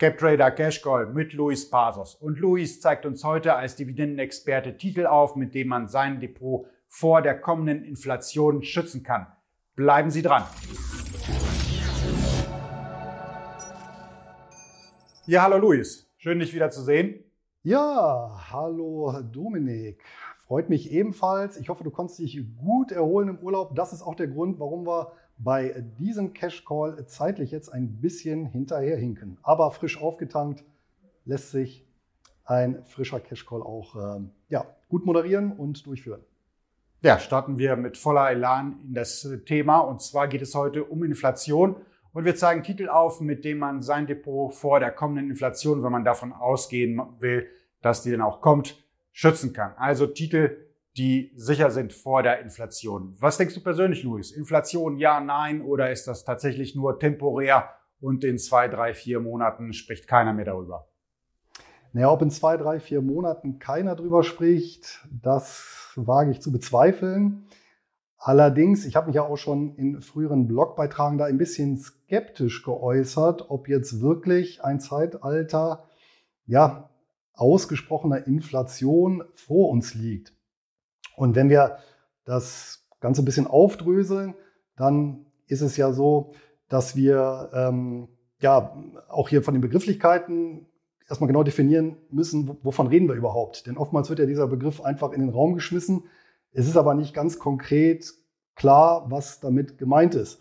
[0.00, 2.14] CapTrader Cashcall mit Luis Pasos.
[2.14, 7.20] Und Luis zeigt uns heute als Dividendenexperte Titel auf, mit dem man sein Depot vor
[7.20, 9.26] der kommenden Inflation schützen kann.
[9.76, 10.44] Bleiben Sie dran.
[15.26, 16.10] Ja, hallo Luis.
[16.16, 17.22] Schön, dich wieder zu sehen.
[17.62, 20.02] Ja, hallo Dominik.
[20.46, 21.58] Freut mich ebenfalls.
[21.58, 23.74] Ich hoffe, du konntest dich gut erholen im Urlaub.
[23.74, 25.12] Das ist auch der Grund, warum wir
[25.42, 29.38] bei diesem Cash Call zeitlich jetzt ein bisschen hinterherhinken.
[29.42, 30.64] Aber frisch aufgetankt
[31.24, 31.86] lässt sich
[32.44, 36.20] ein frischer Cash Call auch ähm, ja, gut moderieren und durchführen.
[37.02, 39.78] Ja, starten wir mit voller Elan in das Thema.
[39.78, 41.76] Und zwar geht es heute um Inflation.
[42.12, 45.92] Und wir zeigen Titel auf, mit denen man sein Depot vor der kommenden Inflation, wenn
[45.92, 47.46] man davon ausgehen will,
[47.80, 49.72] dass die dann auch kommt, schützen kann.
[49.76, 50.56] Also Titel,
[50.96, 53.14] die sicher sind vor der Inflation.
[53.18, 54.32] Was denkst du persönlich, Luis?
[54.32, 59.72] Inflation, ja, nein, oder ist das tatsächlich nur temporär und in zwei, drei, vier Monaten
[59.72, 60.88] spricht keiner mehr darüber?
[61.92, 67.46] Naja, ob in zwei, drei, vier Monaten keiner drüber spricht, das wage ich zu bezweifeln.
[68.16, 73.48] Allerdings, ich habe mich ja auch schon in früheren Blogbeitragen da ein bisschen skeptisch geäußert,
[73.48, 75.84] ob jetzt wirklich ein Zeitalter
[76.46, 76.90] ja,
[77.32, 80.34] ausgesprochener Inflation vor uns liegt.
[81.20, 81.76] Und wenn wir
[82.24, 84.32] das Ganze ein bisschen aufdröseln,
[84.74, 86.32] dann ist es ja so,
[86.70, 88.08] dass wir ähm,
[88.40, 88.74] ja
[89.10, 90.64] auch hier von den Begrifflichkeiten
[91.06, 93.66] erstmal genau definieren müssen, wovon reden wir überhaupt.
[93.66, 96.04] Denn oftmals wird ja dieser Begriff einfach in den Raum geschmissen.
[96.52, 98.10] Es ist aber nicht ganz konkret
[98.54, 100.40] klar, was damit gemeint ist.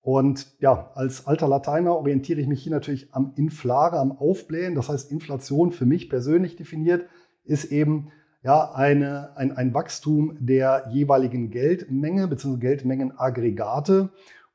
[0.00, 4.74] Und ja, als alter Lateiner orientiere ich mich hier natürlich am Inflare, am Aufblähen.
[4.74, 7.10] Das heißt, Inflation für mich persönlich definiert
[7.44, 8.10] ist eben
[8.44, 12.58] ja, eine, ein, ein Wachstum der jeweiligen Geldmenge bzw.
[12.58, 14.10] Geldmengenaggregate.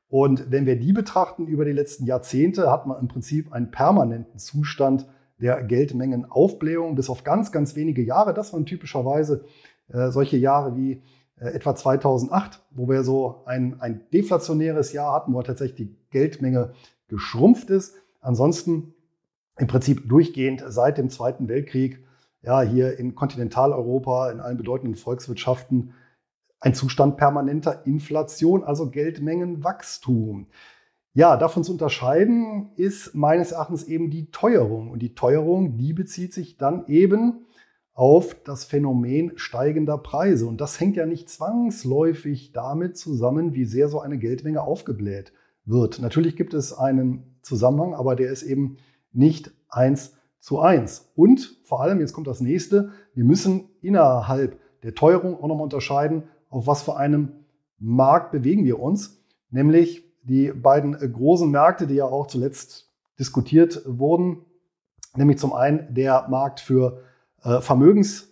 [0.08, 4.38] Und wenn wir die betrachten über die letzten Jahrzehnte, hat man im Prinzip einen permanenten
[4.38, 5.06] Zustand
[5.38, 8.32] der Geldmengenaufblähung bis auf ganz, ganz wenige Jahre.
[8.32, 9.44] Das waren typischerweise
[9.88, 11.02] äh, solche Jahre wie
[11.40, 16.74] äh, etwa 2008, wo wir so ein, ein deflationäres Jahr hatten, wo tatsächlich die Geldmenge
[17.08, 17.96] geschrumpft ist.
[18.20, 18.94] Ansonsten
[19.58, 22.04] im Prinzip durchgehend seit dem Zweiten Weltkrieg,
[22.42, 25.94] ja, hier in Kontinentaleuropa, in allen bedeutenden Volkswirtschaften,
[26.60, 30.46] ein Zustand permanenter Inflation, also Geldmengenwachstum.
[31.12, 34.90] Ja, davon zu unterscheiden ist meines Erachtens eben die Teuerung.
[34.90, 37.46] Und die Teuerung, die bezieht sich dann eben
[37.94, 40.46] auf das Phänomen steigender Preise.
[40.46, 45.32] Und das hängt ja nicht zwangsläufig damit zusammen, wie sehr so eine Geldmenge aufgebläht
[45.64, 45.98] wird.
[46.00, 48.76] Natürlich gibt es einen Zusammenhang, aber der ist eben
[49.12, 51.08] nicht eins zu eins.
[51.14, 56.24] Und vor allem, jetzt kommt das nächste, wir müssen innerhalb der Teuerung auch nochmal unterscheiden,
[56.48, 57.32] auf was für einem
[57.78, 59.22] Markt bewegen wir uns.
[59.50, 64.38] Nämlich die beiden großen Märkte, die ja auch zuletzt diskutiert wurden.
[65.16, 67.02] Nämlich zum einen der Markt für
[67.42, 68.28] äh, Vermögensgüter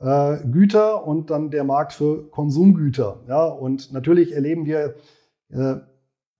[0.00, 3.20] äh, und dann der Markt für Konsumgüter.
[3.28, 4.94] Ja, und natürlich erleben wir
[5.50, 5.76] äh,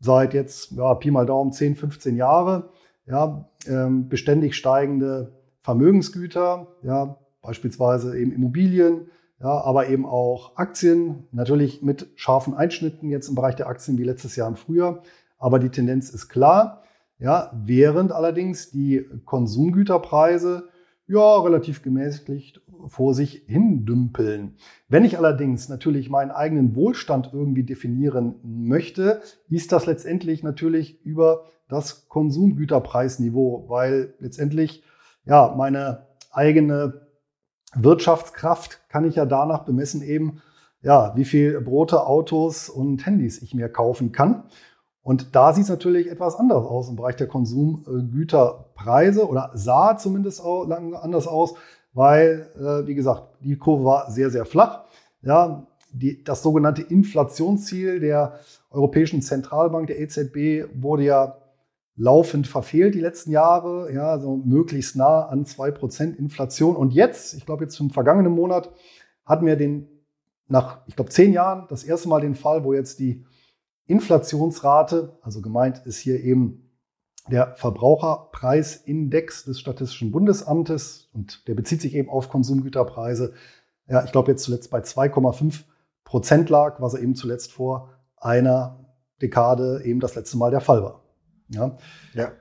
[0.00, 2.70] seit jetzt ja, Pi mal Daumen 10, 15 Jahre
[3.08, 9.08] ja, ähm, beständig steigende Vermögensgüter, ja, beispielsweise eben Immobilien,
[9.40, 14.04] ja, aber eben auch Aktien, natürlich mit scharfen Einschnitten jetzt im Bereich der Aktien wie
[14.04, 15.02] letztes Jahr im Frühjahr.
[15.38, 16.82] Aber die Tendenz ist klar,
[17.18, 20.68] ja, während allerdings die Konsumgüterpreise
[21.06, 24.56] ja, relativ gemäßigt vor sich hindümpeln.
[24.88, 31.46] Wenn ich allerdings natürlich meinen eigenen Wohlstand irgendwie definieren möchte, ist das letztendlich natürlich über
[31.68, 34.82] das Konsumgüterpreisniveau, weil letztendlich
[35.24, 37.06] ja meine eigene
[37.74, 40.40] Wirtschaftskraft kann ich ja danach bemessen eben,
[40.80, 44.44] ja, wie viel Brote, Autos und Handys ich mir kaufen kann.
[45.02, 50.42] Und da sieht es natürlich etwas anders aus im Bereich der Konsumgüterpreise oder sah zumindest
[50.44, 51.54] anders aus,
[51.94, 54.84] weil, äh, wie gesagt, die Kurve war sehr, sehr flach.
[55.22, 58.38] Ja, die, das sogenannte Inflationsziel der
[58.70, 61.38] Europäischen Zentralbank, der EZB, wurde ja
[61.98, 66.76] laufend verfehlt die letzten Jahre, ja, so möglichst nah an zwei Prozent Inflation.
[66.76, 68.72] Und jetzt, ich glaube jetzt zum vergangenen Monat,
[69.26, 69.88] hatten wir den,
[70.46, 73.26] nach, ich glaube, zehn Jahren das erste Mal den Fall, wo jetzt die
[73.86, 76.70] Inflationsrate, also gemeint ist hier eben
[77.30, 83.34] der Verbraucherpreisindex des Statistischen Bundesamtes und der bezieht sich eben auf Konsumgüterpreise.
[83.88, 85.64] Ja, ich glaube jetzt zuletzt bei 2,5
[86.04, 88.84] Prozent lag, was er eben zuletzt vor einer
[89.20, 91.02] Dekade eben das letzte Mal der Fall war.
[91.48, 91.76] Ja.
[92.14, 92.32] ja.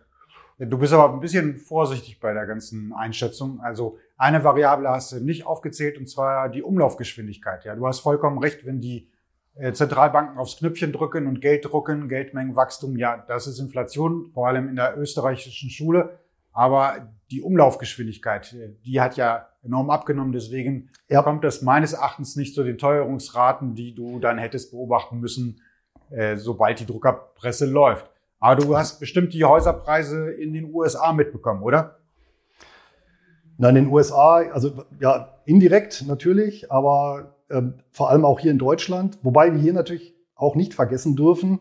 [0.59, 3.62] Du bist aber ein bisschen vorsichtig bei der ganzen Einschätzung.
[3.62, 7.63] Also eine Variable hast du nicht aufgezählt und zwar die Umlaufgeschwindigkeit.
[7.63, 9.12] Ja, du hast vollkommen recht, wenn die
[9.56, 14.68] äh, Zentralbanken aufs Knöpfchen drücken und Geld drucken, Geldmengenwachstum, ja, das ist Inflation, vor allem
[14.69, 16.19] in der österreichischen Schule.
[16.53, 20.31] aber die Umlaufgeschwindigkeit, die hat ja enorm abgenommen.
[20.31, 21.21] Deswegen ja.
[21.21, 25.62] kommt das meines Erachtens nicht zu den Teuerungsraten, die du dann hättest beobachten müssen,
[26.10, 28.10] äh, sobald die Druckerpresse läuft.
[28.39, 31.98] Aber du hast bestimmt die Häuserpreise in den USA mitbekommen, oder?
[33.57, 38.60] Nein, in den USA, also ja, indirekt natürlich, aber ähm, vor allem auch hier in
[38.60, 39.18] Deutschland.
[39.24, 41.60] Wobei wir hier natürlich auch nicht vergessen dürfen,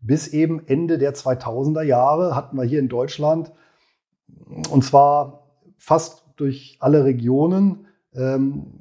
[0.00, 3.52] bis eben Ende der 2000er Jahre hatten wir hier in Deutschland,
[4.70, 5.46] und zwar
[5.76, 8.72] fast durch alle Regionen, ähm,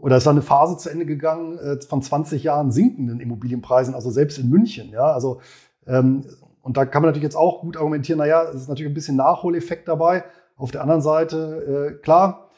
[0.00, 4.38] oder ist eine Phase zu Ende gegangen äh, von 20 Jahren sinkenden Immobilienpreisen, also selbst
[4.38, 4.90] in München.
[4.90, 5.40] Ja, also
[5.86, 6.26] ähm,
[6.66, 9.14] und da kann man natürlich jetzt auch gut argumentieren, naja, es ist natürlich ein bisschen
[9.14, 10.24] Nachholeffekt dabei.
[10.56, 12.50] Auf der anderen Seite, äh, klar,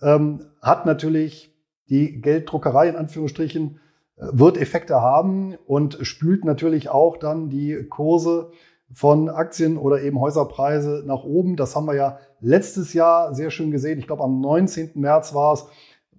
[0.00, 1.52] ähm, hat natürlich
[1.88, 3.80] die Gelddruckerei in Anführungsstrichen,
[4.18, 8.52] äh, wird Effekte haben und spült natürlich auch dann die Kurse
[8.92, 11.56] von Aktien oder eben Häuserpreise nach oben.
[11.56, 13.98] Das haben wir ja letztes Jahr sehr schön gesehen.
[13.98, 14.92] Ich glaube, am 19.
[14.94, 15.66] März war es,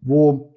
[0.01, 0.53] wo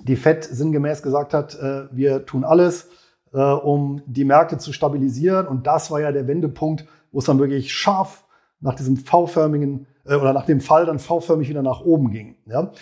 [0.00, 2.88] die FED sinngemäß gesagt hat, äh, wir tun alles,
[3.32, 5.46] äh, um die Märkte zu stabilisieren.
[5.46, 8.24] Und das war ja der Wendepunkt, wo es dann wirklich scharf
[8.60, 12.36] nach diesem V-förmigen äh, oder nach dem Fall dann V-förmig wieder nach oben ging.
[12.46, 12.72] Ja.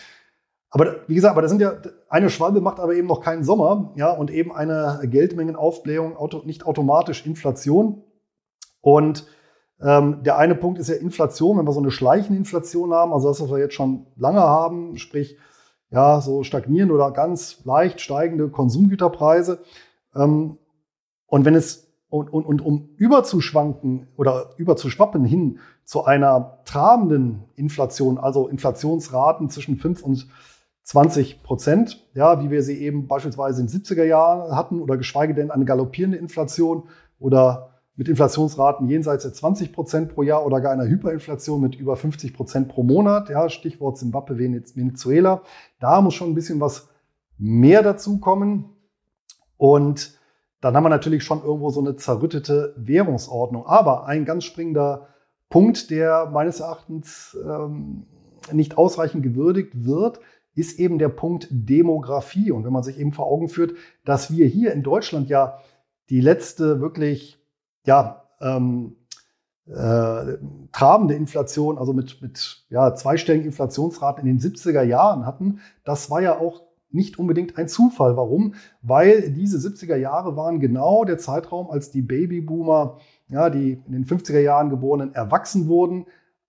[0.70, 1.74] Aber wie gesagt, aber das sind ja
[2.08, 6.64] eine Schwalbe macht aber eben noch keinen Sommer, ja, und eben eine Geldmengenaufblähung auto, nicht
[6.64, 8.04] automatisch Inflation.
[8.80, 9.26] Und
[9.82, 13.28] ähm, der eine Punkt ist ja Inflation, wenn wir so eine schleichende Inflation haben, also
[13.28, 15.38] das, was wir jetzt schon lange haben, sprich
[15.90, 19.58] ja, so stagnierende oder ganz leicht steigende Konsumgüterpreise.
[20.14, 20.58] Ähm,
[21.26, 28.18] und wenn es und, und, und um überzuschwanken oder überzuschwappen hin zu einer trabenden Inflation,
[28.18, 30.28] also Inflationsraten zwischen 5 und
[30.82, 35.34] 20 Prozent, ja, wie wir sie eben beispielsweise in den 70er Jahren hatten, oder geschweige
[35.34, 36.84] denn eine galoppierende Inflation
[37.20, 41.96] oder mit Inflationsraten jenseits der 20 Prozent pro Jahr oder gar einer Hyperinflation mit über
[41.96, 43.28] 50 Prozent pro Monat.
[43.28, 45.42] Ja, Stichwort Zimbabwe, Venezuela.
[45.80, 46.88] Da muss schon ein bisschen was
[47.36, 48.70] mehr dazu kommen.
[49.60, 50.18] Und
[50.62, 53.66] dann haben wir natürlich schon irgendwo so eine zerrüttete Währungsordnung.
[53.66, 55.08] Aber ein ganz springender
[55.50, 58.06] Punkt, der meines Erachtens ähm,
[58.52, 60.20] nicht ausreichend gewürdigt wird,
[60.54, 62.52] ist eben der Punkt Demografie.
[62.52, 63.74] Und wenn man sich eben vor Augen führt,
[64.06, 65.58] dass wir hier in Deutschland ja
[66.08, 67.38] die letzte wirklich
[67.84, 68.96] ja, ähm,
[69.66, 70.38] äh,
[70.72, 76.22] trabende Inflation, also mit, mit ja, zweistelligen Inflationsraten in den 70er Jahren hatten, das war
[76.22, 78.16] ja auch nicht unbedingt ein Zufall.
[78.16, 78.54] Warum?
[78.82, 82.98] Weil diese 70er Jahre waren genau der Zeitraum, als die Babyboomer,
[83.28, 86.06] ja, die in den 50er Jahren geborenen, erwachsen wurden,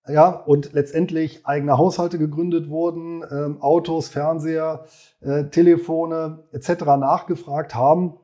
[0.08, 4.86] ja, und letztendlich eigene Haushalte gegründet wurden, ähm, Autos, Fernseher,
[5.22, 6.86] äh, Telefone etc.
[6.86, 8.16] nachgefragt haben.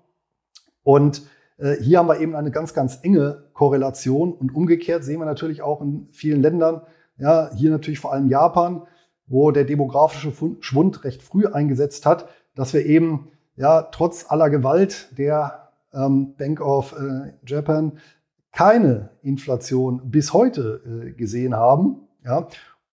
[0.84, 1.22] Und
[1.58, 5.62] äh, hier haben wir eben eine ganz, ganz enge Korrelation und umgekehrt sehen wir natürlich
[5.62, 6.82] auch in vielen Ländern,
[7.18, 8.84] ja, hier natürlich vor allem Japan,
[9.28, 15.10] wo der demografische Schwund recht früh eingesetzt hat, dass wir eben ja trotz aller Gewalt
[15.18, 18.00] der ähm, Bank of äh, Japan
[18.52, 22.08] keine Inflation bis heute äh, gesehen haben.
[22.26, 22.48] Ja.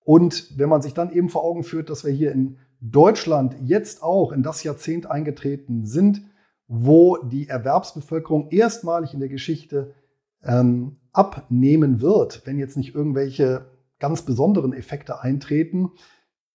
[0.04, 4.02] Und wenn man sich dann eben vor Augen führt, dass wir hier in Deutschland jetzt
[4.02, 6.22] auch in das Jahrzehnt eingetreten sind,
[6.66, 9.94] wo die Erwerbsbevölkerung erstmalig in der Geschichte
[10.42, 13.66] ähm, abnehmen wird, wenn jetzt nicht irgendwelche
[13.98, 15.92] ganz besonderen Effekte eintreten,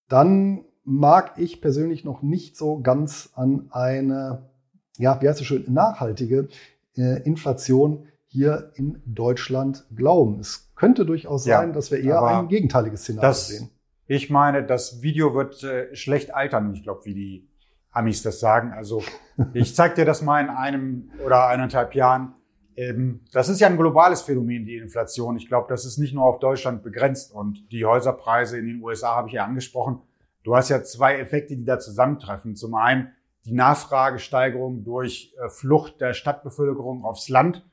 [0.09, 4.49] dann mag ich persönlich noch nicht so ganz an eine,
[4.97, 6.49] ja, wie heißt es schön, nachhaltige
[6.97, 10.39] äh, Inflation hier in Deutschland glauben.
[10.39, 13.69] Es könnte durchaus sein, ja, dass wir eher ein gegenteiliges Szenario das, sehen.
[14.07, 16.73] Ich meine, das Video wird äh, schlecht altern.
[16.73, 17.49] Ich glaube, wie die
[17.91, 18.71] Amis das sagen.
[18.73, 19.03] Also
[19.53, 22.33] ich zeig dir das mal in einem oder eineinhalb Jahren.
[22.75, 25.37] Ähm, das ist ja ein globales Phänomen, die Inflation.
[25.37, 27.33] Ich glaube, das ist nicht nur auf Deutschland begrenzt.
[27.33, 30.01] Und die Häuserpreise in den USA habe ich ja angesprochen.
[30.43, 32.55] Du hast ja zwei Effekte, die da zusammentreffen.
[32.55, 33.11] Zum einen
[33.45, 37.65] die Nachfragesteigerung durch äh, Flucht der Stadtbevölkerung aufs Land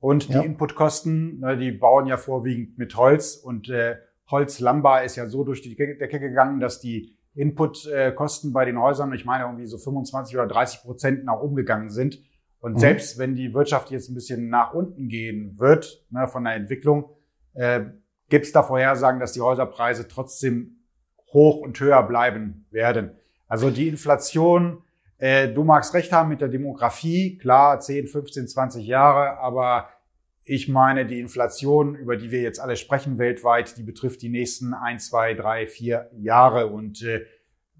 [0.00, 0.42] und die ja.
[0.42, 1.40] Inputkosten.
[1.40, 3.96] Ne, die bauen ja vorwiegend mit Holz und äh,
[4.30, 9.24] Holzlambar ist ja so durch die Decke gegangen, dass die Inputkosten bei den Häusern, ich
[9.24, 12.20] meine irgendwie so 25 oder 30 Prozent nach oben gegangen sind.
[12.60, 12.78] Und mhm.
[12.78, 17.10] selbst wenn die Wirtschaft jetzt ein bisschen nach unten gehen wird ne, von der Entwicklung,
[17.54, 17.80] äh,
[18.28, 20.78] gibt es da Vorhersagen, dass die Häuserpreise trotzdem
[21.32, 23.12] hoch und höher bleiben werden.
[23.48, 24.82] Also die Inflation,
[25.18, 29.88] äh, du magst recht haben mit der Demografie, klar, 10, 15, 20 Jahre, aber
[30.48, 34.74] ich meine, die Inflation, über die wir jetzt alle sprechen weltweit, die betrifft die nächsten
[34.74, 36.68] ein, zwei, drei, vier Jahre.
[36.68, 37.26] Und äh,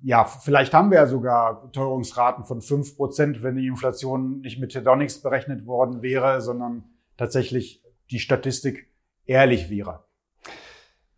[0.07, 4.73] ja, vielleicht haben wir ja sogar Teuerungsraten von fünf Prozent, wenn die Inflation nicht mit
[4.73, 6.85] Hedonics berechnet worden wäre, sondern
[7.17, 7.83] tatsächlich
[8.13, 8.87] die Statistik
[9.25, 10.05] ehrlich wäre.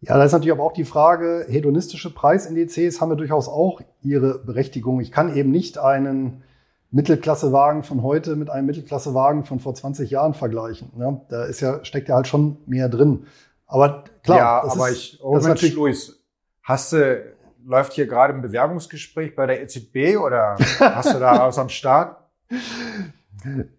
[0.00, 4.38] Ja, da ist natürlich aber auch die Frage, hedonistische Preisindizes haben ja durchaus auch ihre
[4.38, 5.00] Berechtigung.
[5.00, 6.42] Ich kann eben nicht einen
[6.90, 10.92] Mittelklassewagen von heute mit einem Mittelklassewagen von vor 20 Jahren vergleichen.
[10.98, 13.26] Ja, da ist ja, steckt ja halt schon mehr drin.
[13.66, 16.24] Aber klar, ja, aber ist, ich, oh Mensch, natürlich, Luis,
[16.62, 17.36] hast du,
[17.68, 22.16] läuft hier gerade ein Bewerbungsgespräch bei der EZB oder hast du da was am Start?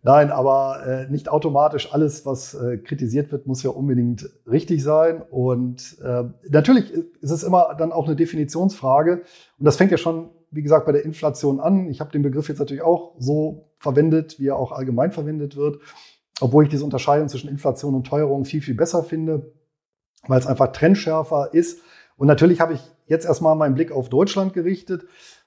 [0.03, 5.21] Nein, aber äh, nicht automatisch alles, was äh, kritisiert wird, muss ja unbedingt richtig sein.
[5.21, 9.23] Und äh, natürlich ist es immer dann auch eine Definitionsfrage.
[9.57, 11.89] Und das fängt ja schon, wie gesagt, bei der Inflation an.
[11.89, 15.79] Ich habe den Begriff jetzt natürlich auch so verwendet, wie er auch allgemein verwendet wird,
[16.39, 19.51] obwohl ich diese Unterscheidung zwischen Inflation und Teuerung viel, viel besser finde,
[20.27, 21.81] weil es einfach trendschärfer ist.
[22.17, 25.05] Und natürlich habe ich jetzt erstmal meinen Blick auf Deutschland gerichtet,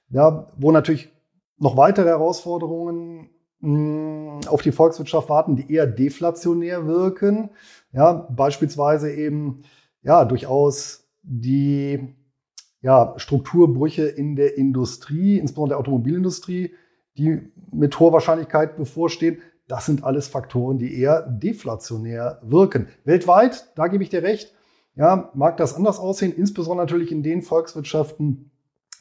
[0.09, 1.09] ja, wo natürlich
[1.57, 3.29] noch weitere Herausforderungen
[4.47, 7.49] auf die Volkswirtschaft warten, die eher deflationär wirken.
[7.93, 9.61] Ja, beispielsweise eben,
[10.01, 12.13] ja, durchaus die,
[12.81, 16.73] ja, Strukturbrüche in der Industrie, insbesondere der Automobilindustrie,
[17.17, 19.37] die mit hoher Wahrscheinlichkeit bevorstehen.
[19.69, 22.89] Das sind alles Faktoren, die eher deflationär wirken.
[23.05, 24.53] Weltweit, da gebe ich dir recht,
[24.95, 28.51] ja, mag das anders aussehen, insbesondere natürlich in den Volkswirtschaften,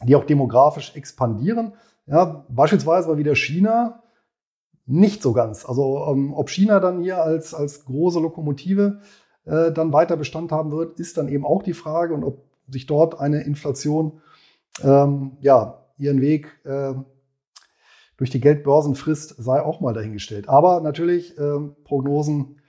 [0.03, 1.75] die auch demografisch expandieren.
[2.07, 4.03] Ja, beispielsweise war wieder China,
[4.87, 5.65] nicht so ganz.
[5.65, 9.01] Also ähm, ob China dann hier als, als große Lokomotive
[9.45, 12.87] äh, dann weiter Bestand haben wird, ist dann eben auch die Frage und ob sich
[12.87, 14.21] dort eine Inflation
[14.83, 16.95] ähm, ja, ihren Weg äh,
[18.17, 20.49] durch die Geldbörsen frisst, sei auch mal dahingestellt.
[20.49, 22.61] Aber natürlich, äh, Prognosen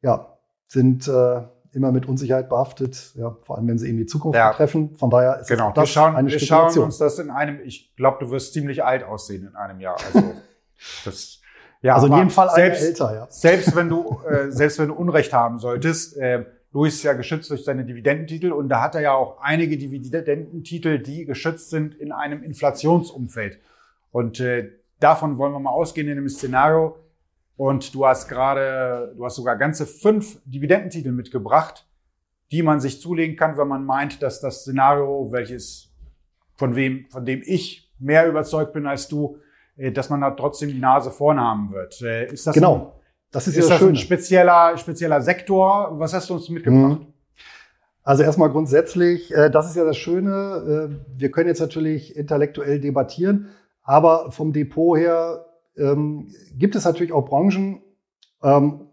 [0.00, 1.42] ja, sind äh,
[1.72, 4.50] immer mit Unsicherheit behaftet, ja, vor allem wenn sie eben die Zukunft ja.
[4.50, 4.94] betreffen.
[4.96, 5.72] Von daher ist genau.
[5.72, 8.84] das wir schauen, eine wir schauen uns das in einem, ich glaube, du wirst ziemlich
[8.84, 9.96] alt aussehen in einem Jahr.
[10.12, 10.34] Also
[11.04, 11.38] das
[11.82, 13.26] ja, also in jedem Fall selbst, älter, ja.
[13.28, 17.50] Selbst wenn du, äh, selbst wenn du Unrecht haben solltest, äh, Luis ist ja geschützt
[17.50, 22.12] durch seine Dividendentitel und da hat er ja auch einige Dividendentitel, die geschützt sind in
[22.12, 23.58] einem Inflationsumfeld.
[24.10, 26.96] Und äh, davon wollen wir mal ausgehen in dem Szenario.
[27.56, 31.86] Und du hast gerade, du hast sogar ganze fünf Dividendentitel mitgebracht,
[32.50, 35.90] die man sich zulegen kann, wenn man meint, dass das Szenario, welches
[36.54, 39.38] von wem, von dem ich mehr überzeugt bin als du,
[39.76, 42.00] äh, dass man da trotzdem die Nase vorne haben wird.
[42.02, 42.74] Äh, ist das genau.
[42.74, 42.86] Ein,
[43.30, 45.98] das ist, ist das ein spezieller, spezieller Sektor?
[45.98, 47.00] Was hast du uns mitgebracht?
[47.00, 47.06] Mhm.
[48.02, 51.00] Also erstmal grundsätzlich, äh, das ist ja das Schöne.
[51.16, 53.48] wir können jetzt natürlich intellektuell debattieren,
[53.82, 57.82] aber vom Depot her ähm, gibt es natürlich auch Branchen,
[58.42, 58.88] ähm,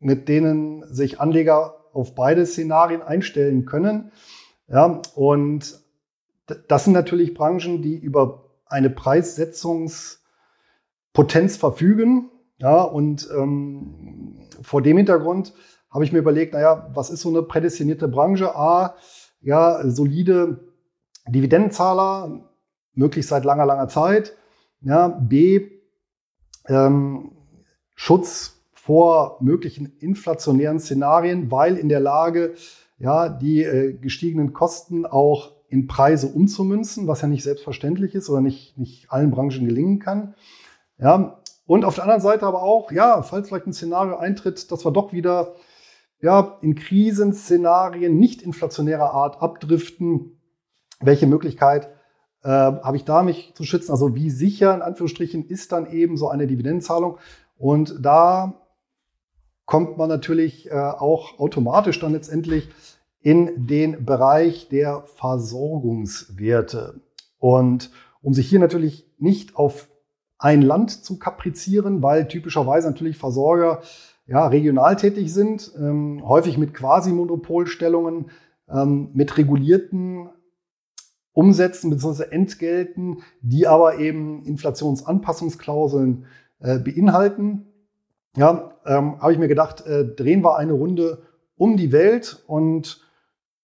[0.00, 4.12] mit denen sich Anleger auf beide Szenarien einstellen können.
[4.68, 5.80] Ja, und
[6.68, 12.30] das sind natürlich Branchen, die über eine Preissetzungspotenz verfügen.
[12.58, 15.54] Ja, und ähm, vor dem Hintergrund
[15.90, 18.56] habe ich mir überlegt, naja, was ist so eine prädestinierte Branche?
[18.56, 18.96] A,
[19.40, 20.72] ja, solide
[21.28, 22.50] Dividendenzahler,
[22.94, 24.36] möglichst seit langer, langer Zeit.
[24.80, 25.73] Ja, B,
[26.68, 27.32] ähm,
[27.94, 32.54] Schutz vor möglichen inflationären Szenarien, weil in der Lage,
[32.98, 38.40] ja, die äh, gestiegenen Kosten auch in Preise umzumünzen, was ja nicht selbstverständlich ist oder
[38.40, 40.34] nicht, nicht allen Branchen gelingen kann.
[40.98, 44.84] Ja, und auf der anderen Seite aber auch, ja, falls vielleicht ein Szenario eintritt, dass
[44.84, 45.54] wir doch wieder
[46.20, 50.40] ja, in Krisenszenarien nicht inflationärer Art abdriften,
[51.00, 51.88] welche Möglichkeit
[52.44, 53.90] äh, habe ich da, mich zu schützen?
[53.90, 57.18] Also wie sicher in Anführungsstrichen ist dann eben so eine Dividendenzahlung?
[57.56, 58.60] Und da
[59.64, 62.68] kommt man natürlich äh, auch automatisch dann letztendlich
[63.20, 67.00] in den Bereich der Versorgungswerte.
[67.38, 69.88] Und um sich hier natürlich nicht auf
[70.38, 73.80] ein Land zu kaprizieren, weil typischerweise natürlich Versorger
[74.26, 78.30] ja, regional tätig sind, ähm, häufig mit Quasi-Monopolstellungen,
[78.68, 80.28] ähm, mit regulierten
[81.34, 82.24] Umsätzen bzw.
[82.30, 86.24] Entgelten, die aber eben Inflationsanpassungsklauseln
[86.60, 87.66] äh, beinhalten.
[88.36, 91.22] Ja, ähm, habe ich mir gedacht, äh, drehen wir eine Runde
[91.56, 93.02] um die Welt und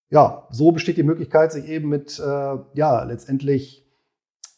[0.09, 3.85] ja, so besteht die Möglichkeit, sich eben mit, äh, ja, letztendlich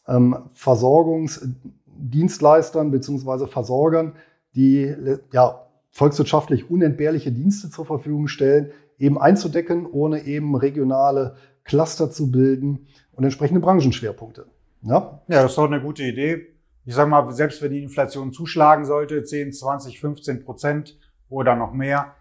[0.06, 4.14] ähm, Versorgungsdienstleistern beziehungsweise Versorgern,
[4.54, 4.94] die
[5.32, 12.86] ja, volkswirtschaftlich unentbehrliche Dienste zur Verfügung stellen, eben einzudecken, ohne eben regionale Cluster zu bilden
[13.12, 14.46] und entsprechende Branchenschwerpunkte.
[14.82, 16.46] Ja, ja das ist doch eine gute Idee.
[16.84, 21.72] Ich sage mal, selbst wenn die Inflation zuschlagen sollte, 10, 20, 15 Prozent oder noch
[21.72, 22.14] mehr,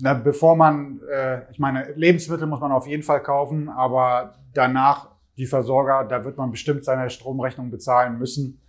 [0.00, 5.10] na, bevor man, äh, ich meine, Lebensmittel muss man auf jeden Fall kaufen, aber danach
[5.36, 8.60] die Versorger, da wird man bestimmt seine Stromrechnung bezahlen müssen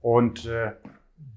[0.00, 0.72] und äh,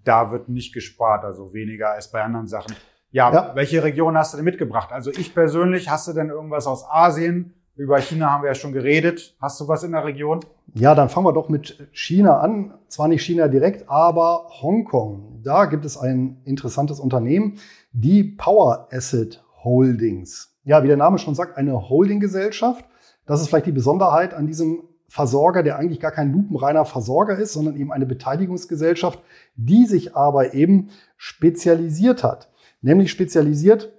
[0.03, 2.75] da wird nicht gespart, also weniger als bei anderen Sachen.
[3.11, 4.91] Ja, ja, welche Region hast du denn mitgebracht?
[4.91, 7.53] Also ich persönlich, hast du denn irgendwas aus Asien?
[7.75, 9.35] Über China haben wir ja schon geredet.
[9.41, 10.41] Hast du was in der Region?
[10.75, 12.73] Ja, dann fangen wir doch mit China an.
[12.87, 15.41] Zwar nicht China direkt, aber Hongkong.
[15.43, 17.57] Da gibt es ein interessantes Unternehmen,
[17.91, 20.55] die Power Asset Holdings.
[20.63, 22.85] Ja, wie der Name schon sagt, eine Holdinggesellschaft.
[23.25, 27.53] Das ist vielleicht die Besonderheit an diesem Versorger, der eigentlich gar kein lupenreiner Versorger ist,
[27.53, 29.19] sondern eben eine Beteiligungsgesellschaft,
[29.55, 32.49] die sich aber eben spezialisiert hat
[32.83, 33.91] nämlich spezialisiert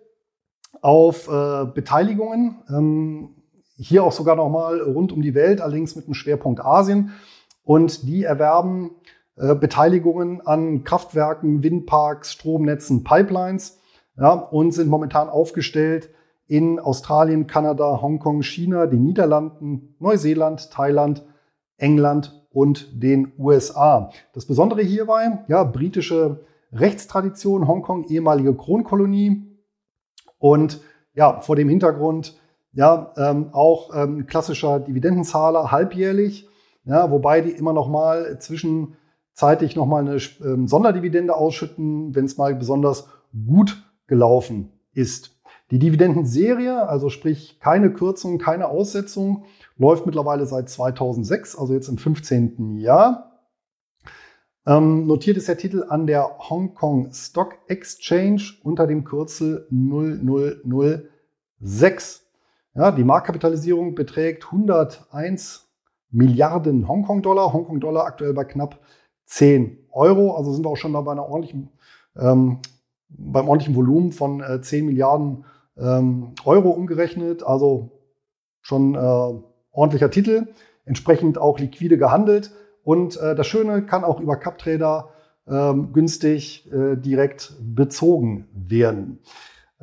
[0.80, 2.62] auf äh, Beteiligungen.
[2.68, 3.30] Ähm,
[3.76, 7.12] hier auch sogar nochmal rund um die Welt, allerdings mit einem Schwerpunkt Asien.
[7.62, 8.90] Und die erwerben
[9.36, 13.78] äh, Beteiligungen an Kraftwerken, Windparks, Stromnetzen, Pipelines
[14.16, 16.10] ja, und sind momentan aufgestellt
[16.46, 21.24] in Australien, Kanada, Hongkong, China, den Niederlanden, Neuseeland, Thailand,
[21.78, 24.10] England und den USA.
[24.34, 29.42] Das Besondere hierbei, ja, britische Rechtstradition, Hongkong, ehemalige Kronkolonie
[30.38, 30.80] und
[31.14, 32.38] ja, vor dem Hintergrund
[32.74, 36.48] ja ähm, auch ähm, klassischer Dividendenzahler halbjährlich,
[36.84, 42.36] ja, wobei die immer noch mal zwischenzeitlich noch mal eine ähm, Sonderdividende ausschütten, wenn es
[42.36, 43.08] mal besonders
[43.46, 45.30] gut gelaufen ist.
[45.70, 49.44] Die Dividendenserie, also sprich keine Kürzung, keine Aussetzung,
[49.78, 52.76] läuft mittlerweile seit 2006, also jetzt im 15.
[52.76, 53.34] Jahr.
[54.66, 62.23] Ähm, notiert ist der Titel an der Hong Kong Stock Exchange unter dem Kürzel 0006.
[62.76, 65.68] Ja, die Marktkapitalisierung beträgt 101
[66.10, 67.52] Milliarden Hongkong-Dollar.
[67.52, 68.80] Hongkong-Dollar aktuell bei knapp
[69.26, 70.36] 10 Euro.
[70.36, 71.70] Also sind wir auch schon bei einer ordentlichen,
[72.16, 72.58] ähm,
[73.08, 75.44] beim ordentlichen Volumen von äh, 10 Milliarden
[75.76, 77.44] ähm, Euro umgerechnet.
[77.44, 77.90] Also
[78.60, 78.98] schon äh,
[79.70, 80.48] ordentlicher Titel.
[80.84, 82.50] Entsprechend auch liquide gehandelt.
[82.82, 85.10] Und äh, das Schöne kann auch über CupTrader
[85.46, 89.20] ähm, günstig äh, direkt bezogen werden.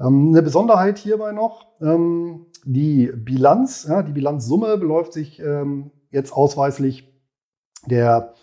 [0.02, 7.12] Ähm, eine Besonderheit hierbei noch, ähm, die Bilanz, die Bilanzsumme beläuft sich ähm, jetzt ausweislich
[7.88, 8.36] der,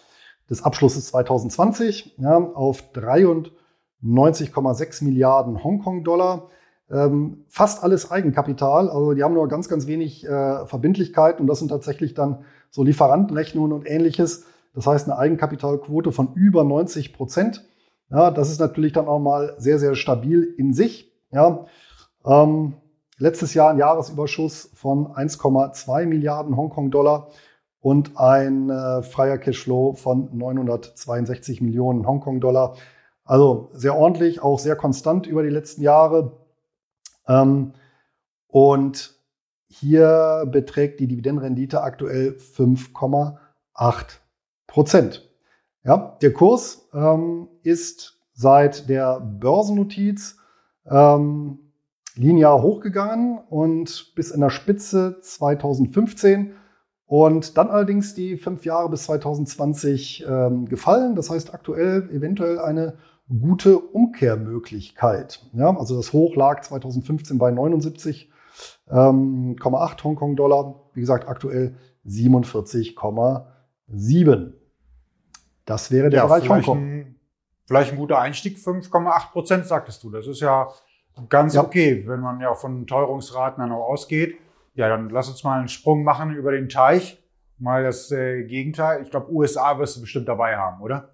[0.51, 6.49] des Abschlusses 2020 ja, auf 93,6 Milliarden Hongkong-Dollar.
[7.49, 11.68] Fast alles Eigenkapital, also die haben nur ganz, ganz wenig äh, Verbindlichkeit und das sind
[11.68, 14.47] tatsächlich dann so Lieferantenrechnungen und ähnliches.
[14.75, 17.68] Das heißt eine Eigenkapitalquote von über 90 Prozent.
[18.09, 21.12] Das ist natürlich dann auch mal sehr, sehr stabil in sich.
[21.30, 21.66] Ja,
[22.24, 22.74] ähm,
[23.18, 27.28] letztes Jahr ein Jahresüberschuss von 1,2 Milliarden Hongkong-Dollar
[27.80, 32.76] und ein äh, freier Cashflow von 962 Millionen Hongkong-Dollar.
[33.24, 36.32] Also sehr ordentlich, auch sehr konstant über die letzten Jahre.
[37.26, 37.74] Ähm,
[38.46, 39.14] und
[39.68, 43.38] hier beträgt die Dividendenrendite aktuell 5,8
[44.66, 45.30] Prozent.
[45.84, 50.38] Ja, der Kurs ähm, ist seit der Börsennotiz
[50.90, 51.59] ähm,
[52.14, 56.53] linear hochgegangen und bis in der Spitze 2015
[57.07, 61.14] und dann allerdings die fünf Jahre bis 2020 ähm, gefallen.
[61.14, 62.98] Das heißt aktuell eventuell eine
[63.29, 65.44] gute Umkehrmöglichkeit.
[65.53, 68.27] Ja, also das Hoch lag 2015 bei 79,8
[68.90, 69.57] ähm,
[70.05, 70.90] Hongkong-Dollar.
[70.92, 71.74] Wie gesagt, aktuell
[72.07, 74.53] 47,7.
[75.64, 76.79] Das wäre der ja, Bereich Hongkong.
[76.79, 77.17] Ein,
[77.68, 80.11] vielleicht ein guter Einstieg, 5,8 Prozent, sagtest du.
[80.11, 80.68] Das ist ja
[81.28, 81.62] ganz ja.
[81.62, 84.38] okay, wenn man ja von Teuerungsraten dann auch ausgeht.
[84.74, 87.22] Ja, dann lass uns mal einen Sprung machen über den Teich.
[87.59, 89.02] Mal das äh, Gegenteil.
[89.02, 91.11] Ich glaube, USA wirst du bestimmt dabei haben, oder?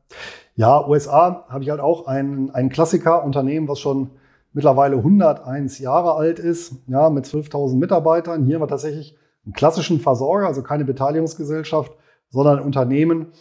[0.55, 4.11] Ja, USA habe ich halt auch ein, ein Klassiker-Unternehmen, was schon
[4.53, 8.45] mittlerweile 101 Jahre alt ist, ja, mit 12.000 Mitarbeitern.
[8.45, 11.93] Hier haben wir tatsächlich einen klassischen Versorger, also keine Beteiligungsgesellschaft,
[12.29, 13.33] sondern ein Unternehmen,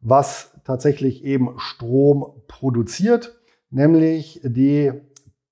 [0.00, 4.92] was tatsächlich eben Strom produziert, nämlich die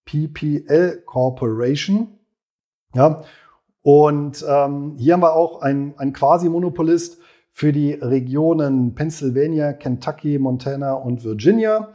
[0.04, 2.18] PPL Corporation.
[2.94, 3.22] Ja,
[3.82, 7.18] und ähm, hier haben wir auch einen, Quasi-Monopolist
[7.52, 11.88] für die Regionen Pennsylvania, Kentucky, Montana und Virginia.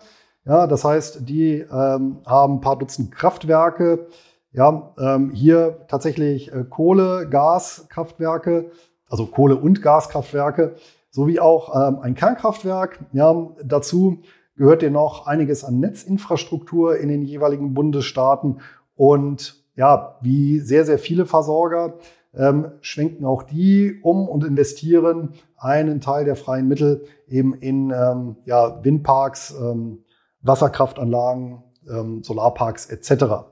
[0.46, 4.08] Ja, das heißt, die ähm, haben ein paar Dutzend Kraftwerke.
[4.52, 8.72] Ja, ähm, hier tatsächlich äh, Kohle, Gaskraftwerke,
[9.10, 10.76] also Kohle- und Gaskraftwerke,
[11.16, 13.00] sowie auch ähm, ein Kernkraftwerk.
[13.14, 14.20] Ja, dazu
[14.58, 18.60] gehört dir noch einiges an Netzinfrastruktur in den jeweiligen Bundesstaaten
[18.96, 22.00] und ja, wie sehr, sehr viele Versorger
[22.34, 28.36] ähm, schwenken auch die um und investieren einen Teil der freien Mittel eben in ähm,
[28.44, 30.04] ja, Windparks, ähm,
[30.42, 33.46] Wasserkraftanlagen, ähm, Solarparks etc.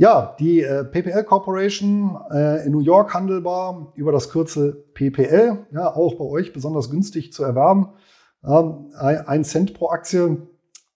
[0.00, 5.92] Ja, die äh, PPL Corporation äh, in New York handelbar über das Kürzel PPL, ja,
[5.92, 7.88] auch bei euch besonders günstig zu erwerben.
[8.44, 10.46] Ähm, ein Cent pro Aktie,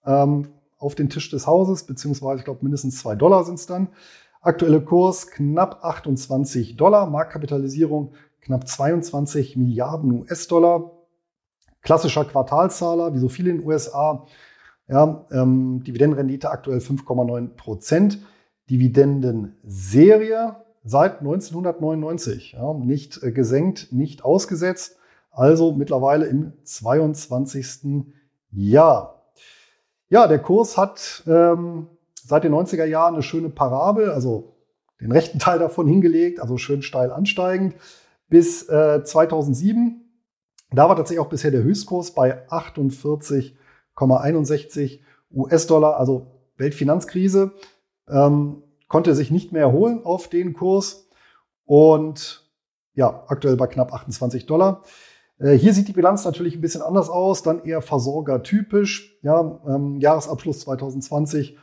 [0.05, 3.89] ähm, auf den Tisch des Hauses, beziehungsweise ich glaube mindestens zwei Dollar sind es dann.
[4.39, 10.91] Aktuelle Kurs knapp 28 Dollar, Marktkapitalisierung knapp 22 Milliarden US-Dollar.
[11.81, 14.25] Klassischer Quartalzahler, wie so viele in den USA.
[14.87, 18.19] Ja, ähm, Dividendenrendite aktuell 5,9 Prozent.
[18.69, 22.53] Dividendenserie seit 1999.
[22.53, 24.97] Ja, nicht äh, gesenkt, nicht ausgesetzt.
[25.31, 28.05] Also mittlerweile im 22.
[28.51, 29.31] Jahr.
[30.09, 34.53] Ja, der Kurs hat ähm, seit den 90er Jahren eine schöne Parabel, also
[35.01, 37.75] den rechten Teil davon hingelegt, also schön steil ansteigend,
[38.29, 40.01] bis äh, 2007.
[40.71, 44.99] Da war tatsächlich auch bisher der Höchstkurs bei 48,61
[45.31, 47.53] US-Dollar, also Weltfinanzkrise.
[48.09, 51.07] Ähm, konnte sich nicht mehr erholen auf den Kurs
[51.65, 52.49] und
[52.93, 54.83] ja, aktuell bei knapp 28 Dollar.
[55.39, 59.17] Äh, hier sieht die Bilanz natürlich ein bisschen anders aus, dann eher versorgertypisch.
[59.23, 61.57] Ja, ähm, Jahresabschluss 2020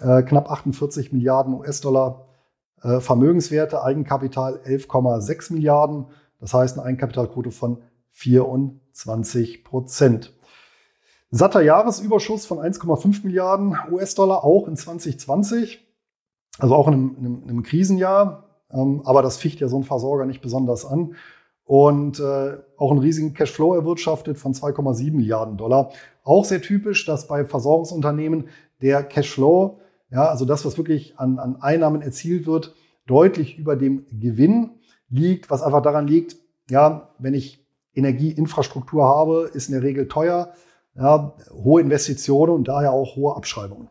[0.00, 2.28] äh, knapp 48 Milliarden US-Dollar
[2.82, 6.06] äh, Vermögenswerte, Eigenkapital 11,6 Milliarden,
[6.38, 10.34] das heißt eine Eigenkapitalquote von 24 Prozent.
[11.30, 15.86] Satter Jahresüberschuss von 1,5 Milliarden US-Dollar auch in 2020,
[16.58, 18.44] also auch in einem, in einem, in einem Krisenjahr.
[18.72, 21.14] Ähm, aber das ficht ja so ein Versorger nicht besonders an
[21.64, 25.92] und äh, auch einen riesigen Cashflow erwirtschaftet von 2,7 Milliarden Dollar.
[26.24, 28.48] Auch sehr typisch, dass bei Versorgungsunternehmen
[28.82, 29.78] der Cashflow,
[30.10, 32.74] ja, also das, was wirklich an, an Einnahmen erzielt wird,
[33.06, 34.70] deutlich über dem Gewinn
[35.08, 36.36] liegt, was einfach daran liegt,
[36.68, 37.64] ja, wenn ich
[37.94, 40.52] Energieinfrastruktur habe, ist in der Regel teuer,
[41.00, 43.88] ja, hohe Investitionen und daher auch hohe Abschreibungen.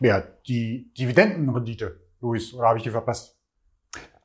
[0.00, 3.36] Ja, die Dividendenrendite, Luis, oder habe ich die verpasst?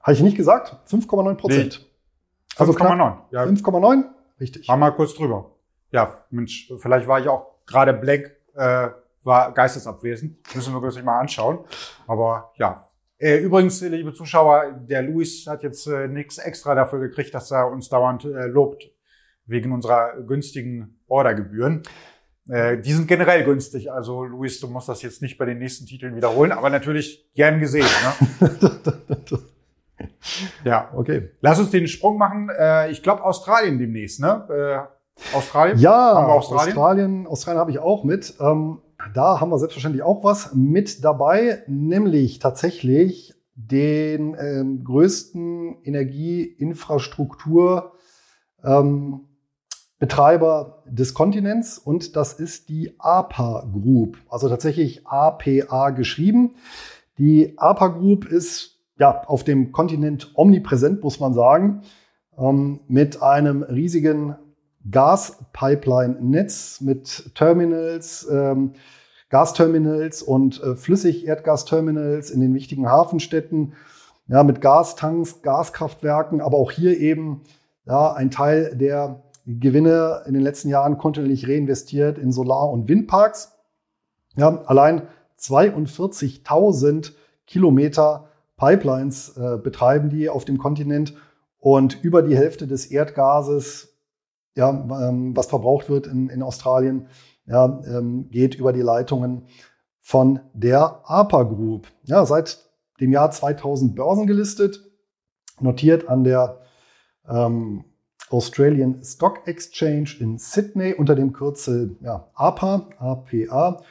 [0.02, 0.76] Habe ich nicht gesagt?
[0.90, 1.80] 5,9 Prozent.
[1.82, 2.60] Nee.
[2.60, 3.18] Also 5,9.
[3.32, 3.44] Ja.
[3.44, 4.04] 5,9?
[4.40, 4.68] Richtig.
[4.68, 5.52] War mal kurz drüber.
[5.92, 8.90] Ja, Mensch, vielleicht war ich auch gerade Black, äh,
[9.24, 10.38] war geistesabwesend.
[10.54, 11.60] Müssen wir uns mal anschauen.
[12.08, 12.88] Aber ja.
[13.18, 17.72] Äh, übrigens, liebe Zuschauer, der Luis hat jetzt äh, nichts extra dafür gekriegt, dass er
[17.72, 18.93] uns dauernd äh, lobt
[19.46, 21.84] wegen unserer günstigen Ordergebühren.
[22.50, 23.92] Äh, die sind generell günstig.
[23.92, 27.60] Also Luis, du musst das jetzt nicht bei den nächsten Titeln wiederholen, aber natürlich gern
[27.60, 27.88] gesehen.
[28.40, 29.40] Ne?
[30.64, 31.32] Ja, okay.
[31.42, 32.50] Lass uns den Sprung machen.
[32.50, 34.46] Äh, ich glaube Australien demnächst, ne?
[34.50, 34.80] Äh,
[35.36, 35.78] Australien?
[35.78, 36.78] Ja, haben wir Australien?
[36.78, 38.34] Australien, Australien habe ich auch mit.
[38.40, 38.82] Ähm,
[39.14, 47.92] da haben wir selbstverständlich auch was mit dabei, nämlich tatsächlich den ähm, größten Energieinfrastruktur
[48.64, 49.28] ähm,
[50.04, 56.56] Betreiber des Kontinents und das ist die APA Group, also tatsächlich APA geschrieben.
[57.18, 61.84] Die APA Group ist ja, auf dem Kontinent omnipräsent, muss man sagen,
[62.38, 64.36] ähm, mit einem riesigen
[64.92, 68.74] Gaspipeline-Netz mit Terminals, ähm,
[69.30, 73.72] Gasterminals und äh, Flüssigerdgasterminals in den wichtigen Hafenstädten,
[74.28, 77.44] ja, mit Gastanks, Gaskraftwerken, aber auch hier eben
[77.86, 83.54] ja, ein Teil der Gewinne in den letzten Jahren kontinuierlich reinvestiert in Solar- und Windparks.
[84.36, 85.08] Ja, allein
[85.40, 87.12] 42.000
[87.46, 91.16] Kilometer Pipelines äh, betreiben die auf dem Kontinent
[91.60, 93.96] und über die Hälfte des Erdgases,
[94.56, 97.08] ja, ähm, was verbraucht wird in, in Australien,
[97.46, 99.48] ja, ähm, geht über die Leitungen
[100.00, 101.88] von der APA Group.
[102.04, 104.82] Ja, seit dem Jahr 2000 börsengelistet,
[105.60, 106.62] notiert an der
[107.28, 107.86] ähm,
[108.34, 113.84] Australian Stock Exchange in Sydney unter dem Kürzel ja, APA, APA.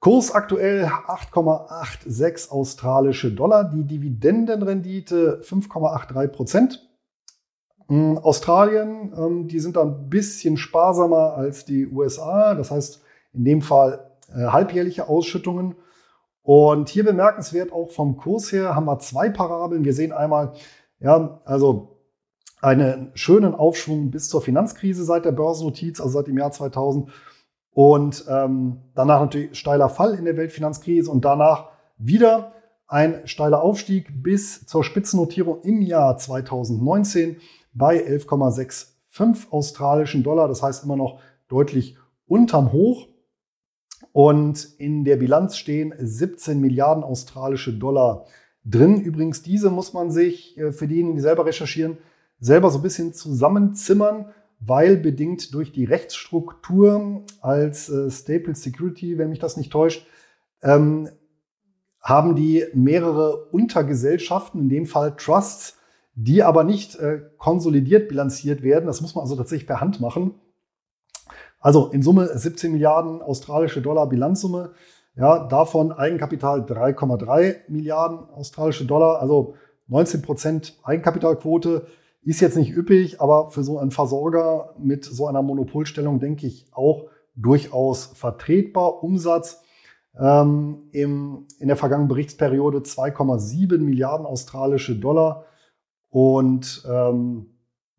[0.00, 6.88] Kurs aktuell 8,86 australische Dollar, die Dividendenrendite 5,83 Prozent.
[7.90, 13.44] Ähm, Australien, ähm, die sind da ein bisschen sparsamer als die USA, das heißt in
[13.44, 15.74] dem Fall äh, halbjährliche Ausschüttungen.
[16.42, 19.84] Und hier bemerkenswert auch vom Kurs her haben wir zwei Parabeln.
[19.84, 20.52] Wir sehen einmal,
[21.00, 21.97] ja, also
[22.60, 27.10] einen schönen Aufschwung bis zur Finanzkrise seit der Börsennotiz, also seit dem Jahr 2000
[27.78, 32.52] und ähm, danach natürlich steiler Fall in der Weltfinanzkrise und danach wieder
[32.88, 37.36] ein steiler Aufstieg bis zur Spitzennotierung im Jahr 2019
[37.72, 40.48] bei 11,65 australischen Dollar.
[40.48, 43.06] Das heißt immer noch deutlich unterm Hoch.
[44.12, 48.24] Und in der Bilanz stehen 17 Milliarden australische Dollar
[48.64, 49.00] drin.
[49.00, 51.98] Übrigens, diese muss man sich äh, für diejenigen, die selber recherchieren,
[52.40, 54.26] selber so ein bisschen zusammenzimmern
[54.60, 60.06] weil bedingt durch die Rechtsstruktur als äh, Staple Security, wenn mich das nicht täuscht,
[60.62, 61.08] ähm,
[62.00, 65.76] haben die mehrere Untergesellschaften, in dem Fall Trusts,
[66.14, 68.86] die aber nicht äh, konsolidiert bilanziert werden.
[68.86, 70.34] Das muss man also tatsächlich per Hand machen.
[71.60, 74.72] Also in Summe 17 Milliarden australische Dollar Bilanzsumme.
[75.14, 79.54] Ja, davon Eigenkapital 3,3 Milliarden australische Dollar, also
[79.88, 81.86] 19 Prozent Eigenkapitalquote.
[82.28, 86.66] Ist jetzt nicht üppig, aber für so einen Versorger mit so einer Monopolstellung denke ich
[86.72, 89.02] auch durchaus vertretbar.
[89.02, 89.62] Umsatz
[90.20, 95.46] ähm, im, in der vergangenen Berichtsperiode 2,7 Milliarden australische Dollar
[96.10, 97.46] und ähm,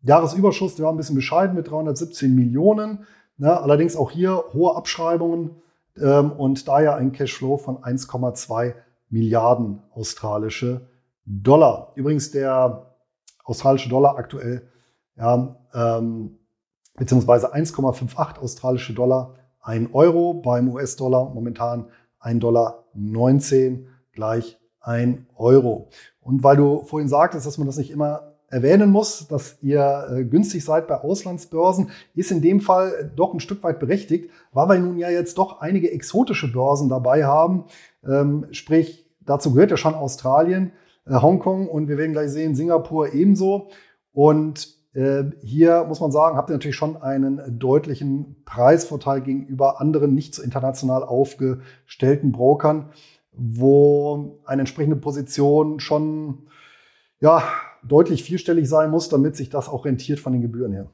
[0.02, 3.06] Jahresüberschuss, der war ein bisschen bescheiden mit 317 Millionen.
[3.36, 3.60] Ne?
[3.60, 5.56] Allerdings auch hier hohe Abschreibungen
[6.00, 8.74] ähm, und daher ein Cashflow von 1,2
[9.08, 10.82] Milliarden australische
[11.24, 11.90] Dollar.
[11.96, 12.89] Übrigens der
[13.44, 14.68] australische Dollar aktuell,
[15.16, 16.38] ja, ähm,
[16.96, 21.86] beziehungsweise 1,58 australische Dollar, ein Euro beim US-Dollar momentan
[22.20, 22.84] 1,19 Dollar
[24.12, 25.88] gleich ein Euro.
[26.20, 30.24] Und weil du vorhin sagtest, dass man das nicht immer erwähnen muss, dass ihr äh,
[30.24, 34.78] günstig seid bei Auslandsbörsen, ist in dem Fall doch ein Stück weit berechtigt, weil wir
[34.78, 37.64] nun ja jetzt doch einige exotische Börsen dabei haben.
[38.04, 40.72] Ähm, sprich, dazu gehört ja schon Australien,
[41.10, 43.70] Hongkong und wir werden gleich sehen, Singapur ebenso.
[44.12, 50.14] Und äh, hier muss man sagen, habt ihr natürlich schon einen deutlichen Preisvorteil gegenüber anderen
[50.14, 52.90] nicht so international aufgestellten Brokern,
[53.32, 56.48] wo eine entsprechende Position schon
[57.20, 57.42] ja,
[57.82, 60.90] deutlich vierstellig sein muss, damit sich das auch rentiert von den Gebühren her.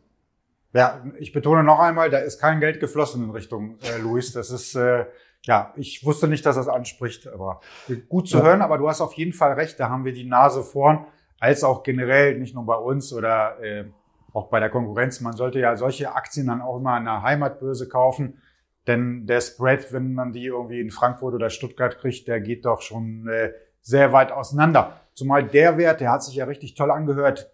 [0.73, 4.33] Ja, ich betone noch einmal, da ist kein Geld geflossen in Richtung äh, Luis.
[4.33, 5.07] Das ist äh,
[5.47, 7.61] ja, ich wusste nicht, dass das anspricht, aber
[8.09, 8.45] gut zu ja.
[8.45, 8.63] hören.
[8.63, 9.79] Aber du hast auf jeden Fall recht.
[9.79, 11.07] Da haben wir die Nase vorn,
[11.39, 13.85] als auch generell nicht nur bei uns oder äh,
[14.33, 15.21] auch bei der Konkurrenz.
[15.21, 18.43] Man sollte ja solche Aktien dann auch immer an der Heimatbörse kaufen,
[18.89, 22.83] denn der Spread, wenn man die irgendwie in Frankfurt oder Stuttgart kriegt, der geht doch
[22.83, 25.01] schon äh, sehr weit auseinander.
[25.15, 27.53] Zumal der Wert, der hat sich ja richtig toll angehört,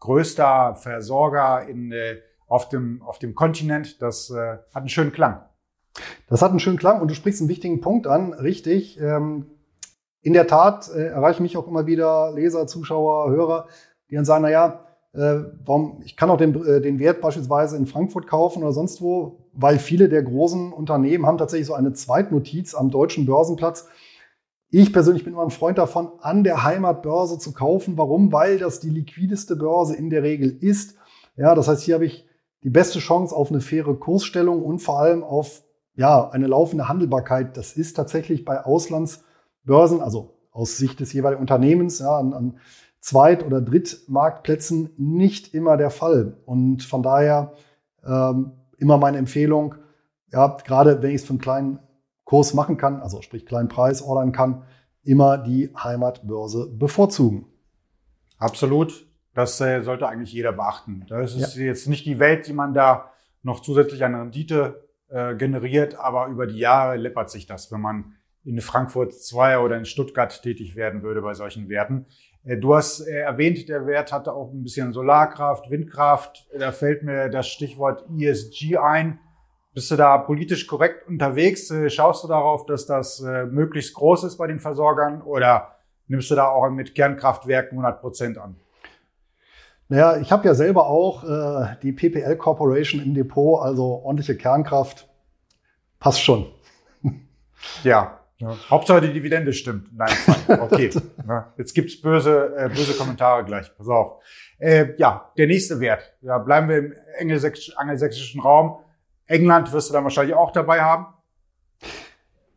[0.00, 4.00] größter Versorger in, äh, auf, dem, auf dem Kontinent.
[4.00, 5.42] Das äh, hat einen schönen Klang.
[6.28, 8.98] Das hat einen schönen Klang und du sprichst einen wichtigen Punkt an, richtig.
[9.00, 9.46] Ähm,
[10.22, 13.68] in der Tat äh, erreichen mich auch immer wieder Leser, Zuschauer, Hörer,
[14.10, 17.76] die dann sagen, na ja, äh, warum, ich kann auch den, äh, den Wert beispielsweise
[17.76, 21.92] in Frankfurt kaufen oder sonst wo, weil viele der großen Unternehmen haben tatsächlich so eine
[21.92, 23.86] Zweitnotiz am deutschen Börsenplatz.
[24.70, 27.96] Ich persönlich bin immer ein Freund davon, an der Heimatbörse zu kaufen.
[27.96, 28.32] Warum?
[28.32, 30.96] Weil das die liquideste Börse in der Regel ist.
[31.36, 32.26] Ja, das heißt, hier habe ich
[32.64, 35.63] die beste Chance auf eine faire Kursstellung und vor allem auf
[35.96, 37.56] ja, eine laufende Handelbarkeit.
[37.56, 42.58] Das ist tatsächlich bei Auslandsbörsen, also aus Sicht des jeweiligen Unternehmens, ja, an, an
[43.00, 46.38] Zweit- oder Drittmarktplätzen nicht immer der Fall.
[46.46, 47.52] Und von daher
[48.04, 49.74] ähm, immer meine Empfehlung,
[50.32, 51.78] ja, gerade wenn ich es für einen kleinen
[52.24, 54.62] Kurs machen kann, also sprich kleinen Preis ordern kann,
[55.02, 57.46] immer die Heimatbörse bevorzugen.
[58.38, 59.06] Absolut.
[59.34, 61.04] Das äh, sollte eigentlich jeder beachten.
[61.08, 61.64] Das ist ja.
[61.64, 63.10] jetzt nicht die Welt, die man da
[63.42, 68.14] noch zusätzlich an Rendite äh, generiert, aber über die Jahre läppert sich das, wenn man
[68.44, 72.06] in Frankfurt 2 oder in Stuttgart tätig werden würde bei solchen Werten.
[72.44, 76.46] Äh, du hast äh, erwähnt, der Wert hatte auch ein bisschen Solarkraft, Windkraft.
[76.58, 79.18] Da fällt mir das Stichwort ESG ein.
[79.72, 81.70] Bist du da politisch korrekt unterwegs?
[81.70, 86.34] Äh, schaust du darauf, dass das möglichst groß ist bei den Versorgern oder nimmst du
[86.34, 88.56] da auch mit Kernkraftwerken 100 Prozent an?
[89.88, 95.08] Naja, ich habe ja selber auch äh, die PPL Corporation im Depot, also ordentliche Kernkraft.
[95.98, 96.46] Passt schon.
[97.82, 98.54] Ja, ja.
[98.68, 99.88] Hauptsache die Dividende stimmt.
[99.96, 100.12] Nein,
[100.60, 100.90] okay.
[101.56, 103.74] Jetzt gibt's böse, äh, böse Kommentare gleich.
[103.74, 104.22] Pass auf.
[104.58, 106.12] Äh, ja, der nächste Wert.
[106.20, 106.94] Ja, bleiben wir im
[107.78, 108.80] angelsächsischen Raum.
[109.26, 111.06] England wirst du dann wahrscheinlich auch dabei haben.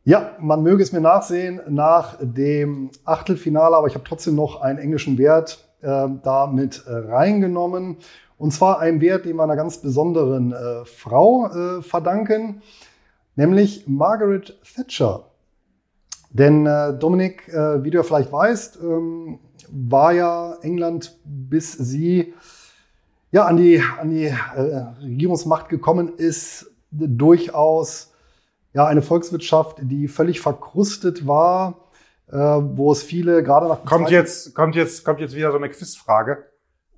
[0.04, 4.80] Ja, man möge es mir nachsehen nach dem Achtelfinale, aber ich habe trotzdem noch einen
[4.80, 7.98] englischen Wert äh, da mit äh, reingenommen.
[8.38, 12.62] Und zwar einen Wert, den wir einer ganz besonderen äh, Frau äh, verdanken,
[13.36, 15.32] nämlich Margaret Thatcher.
[16.30, 22.34] Denn äh, Dominik, äh, wie du ja vielleicht weißt, ähm, war ja England, bis sie
[23.32, 24.34] ja an die, an die
[25.02, 28.14] Regierungsmacht gekommen ist, durchaus
[28.74, 31.87] ja eine Volkswirtschaft, die völlig verkrustet war,
[32.30, 36.46] wo es viele gerade nach kommt jetzt kommt jetzt kommt jetzt wieder so eine Quizfrage.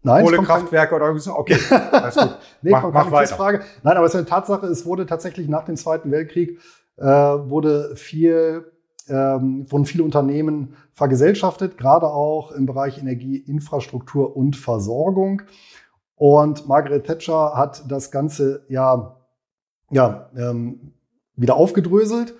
[0.02, 1.36] Nein, Kohlekraftwerke oder irgendwie so.
[1.36, 1.58] Okay,
[1.92, 2.38] alles gut.
[2.62, 3.28] nee, mach, kommt mach weiter.
[3.28, 3.62] Quizfrage.
[3.84, 4.65] Nein, aber es ist eine Tatsache.
[4.68, 6.60] Es wurde tatsächlich nach dem Zweiten Weltkrieg
[6.98, 8.72] äh, wurde viel
[9.10, 15.42] ähm, wurden viele Unternehmen vergesellschaftet, gerade auch im Bereich Energie, Infrastruktur und Versorgung.
[16.15, 19.18] Und Margaret Thatcher hat das Ganze ja,
[19.89, 20.94] ja ähm,
[21.36, 22.34] wieder aufgedröselt.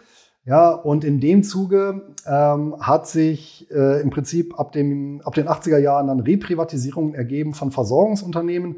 [0.46, 5.48] Ja, und in dem Zuge ähm, hat sich äh, im Prinzip ab, dem, ab den
[5.48, 8.78] 80er Jahren dann Reprivatisierungen ergeben von Versorgungsunternehmen.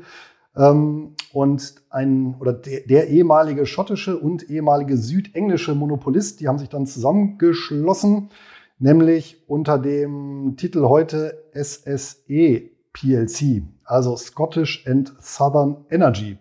[0.55, 6.67] Ähm, und ein oder der, der ehemalige schottische und ehemalige südenglische Monopolist, die haben sich
[6.67, 8.29] dann zusammengeschlossen,
[8.77, 16.37] nämlich unter dem Titel heute SSE PLC, also Scottish and Southern Energy.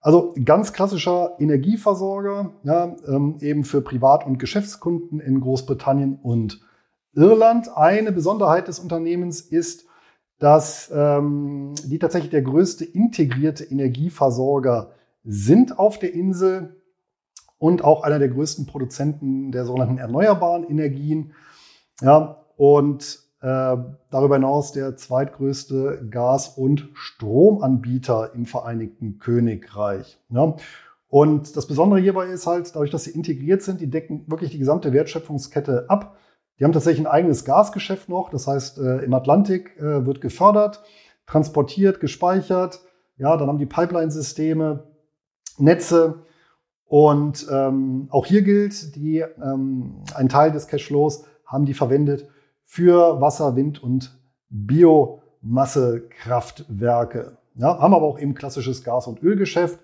[0.00, 6.60] Also ganz klassischer Energieversorger, ja, ähm, eben für Privat- und Geschäftskunden in Großbritannien und
[7.14, 7.76] Irland.
[7.76, 9.84] Eine Besonderheit des Unternehmens ist,
[10.38, 16.80] dass ähm, die tatsächlich der größte integrierte Energieversorger sind auf der Insel
[17.58, 21.34] und auch einer der größten Produzenten der sogenannten erneuerbaren Energien.
[22.00, 30.18] Ja, und darüber hinaus der zweitgrößte Gas- und Stromanbieter im Vereinigten Königreich.
[30.28, 30.56] Ja.
[31.08, 34.58] Und das Besondere hierbei ist halt, dadurch, dass sie integriert sind, die decken wirklich die
[34.58, 36.16] gesamte Wertschöpfungskette ab.
[36.58, 38.30] Die haben tatsächlich ein eigenes Gasgeschäft noch.
[38.30, 40.82] Das heißt, äh, im Atlantik äh, wird gefördert,
[41.26, 42.80] transportiert, gespeichert.
[43.16, 44.84] Ja, dann haben die Pipeline-Systeme,
[45.58, 46.22] Netze.
[46.84, 52.28] Und ähm, auch hier gilt, die, ähm, ein Teil des Cashflows haben die verwendet
[52.70, 54.16] für Wasser, Wind und
[54.48, 57.36] Biomassekraftwerke.
[57.56, 59.80] Ja, haben aber auch eben klassisches Gas- und Ölgeschäft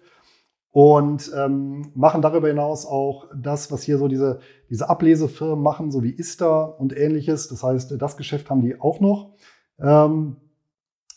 [0.71, 4.39] und ähm, machen darüber hinaus auch das, was hier so diese,
[4.71, 7.49] diese Ablesefirmen machen, so wie Ista und ähnliches.
[7.49, 9.35] Das heißt, das Geschäft haben die auch noch
[9.81, 10.37] ähm,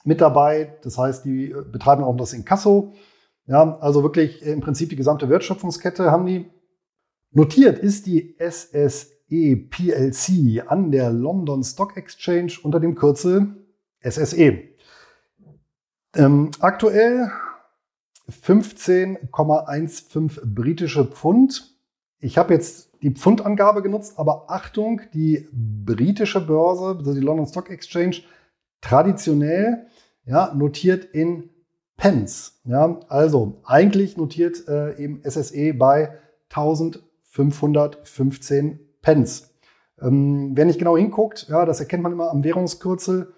[0.03, 0.75] mit dabei.
[0.81, 2.93] Das heißt, die betreiben auch das Inkasso.
[3.45, 6.49] Ja, also wirklich im Prinzip die gesamte Wertschöpfungskette haben die.
[7.31, 13.55] Notiert ist die SSE PLC an der London Stock Exchange unter dem Kürzel
[14.01, 14.63] SSE.
[16.15, 17.29] Ähm, aktuell
[18.29, 21.75] 15,15 britische Pfund.
[22.19, 27.69] Ich habe jetzt die Pfundangabe genutzt, aber Achtung, die britische Börse, also die London Stock
[27.69, 28.17] Exchange,
[28.81, 29.85] traditionell
[30.25, 31.49] ja, notiert in
[31.97, 32.59] Pence.
[32.65, 36.17] Ja, also eigentlich notiert äh, eben SSE bei
[36.49, 39.53] 1515 Pence.
[40.01, 43.33] Ähm, wer nicht genau hinguckt, ja, das erkennt man immer am Währungskürzel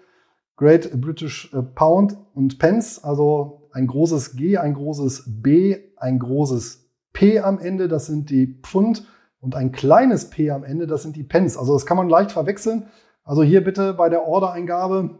[0.56, 6.88] Great British äh, Pound und Pence, also ein großes G, ein großes B, ein großes
[7.12, 9.06] P am Ende, das sind die Pfund
[9.40, 11.56] und ein kleines P am Ende, das sind die Pence.
[11.56, 12.86] Also das kann man leicht verwechseln.
[13.24, 15.18] Also hier bitte bei der Ordereingabe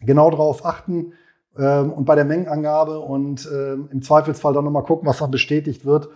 [0.00, 1.12] genau darauf achten
[1.56, 5.84] ähm, und bei der Mengenangabe und ähm, im Zweifelsfall dann nochmal gucken, was da bestätigt
[5.84, 6.08] wird,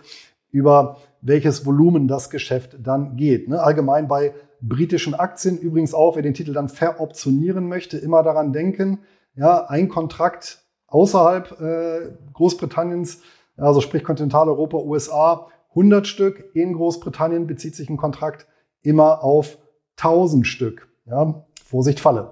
[0.51, 3.47] über welches Volumen das Geschäft dann geht.
[3.47, 3.61] Ne?
[3.61, 8.99] Allgemein bei britischen Aktien übrigens auch, wer den Titel dann veroptionieren möchte, immer daran denken,
[9.35, 13.21] ja, ein Kontrakt außerhalb äh, Großbritanniens,
[13.57, 16.43] also sprich Kontinentaleuropa, USA, 100 Stück.
[16.53, 18.47] In Großbritannien bezieht sich ein Kontrakt
[18.81, 19.57] immer auf
[19.97, 20.89] 1000 Stück.
[21.05, 22.31] Ja, Vorsicht, Falle.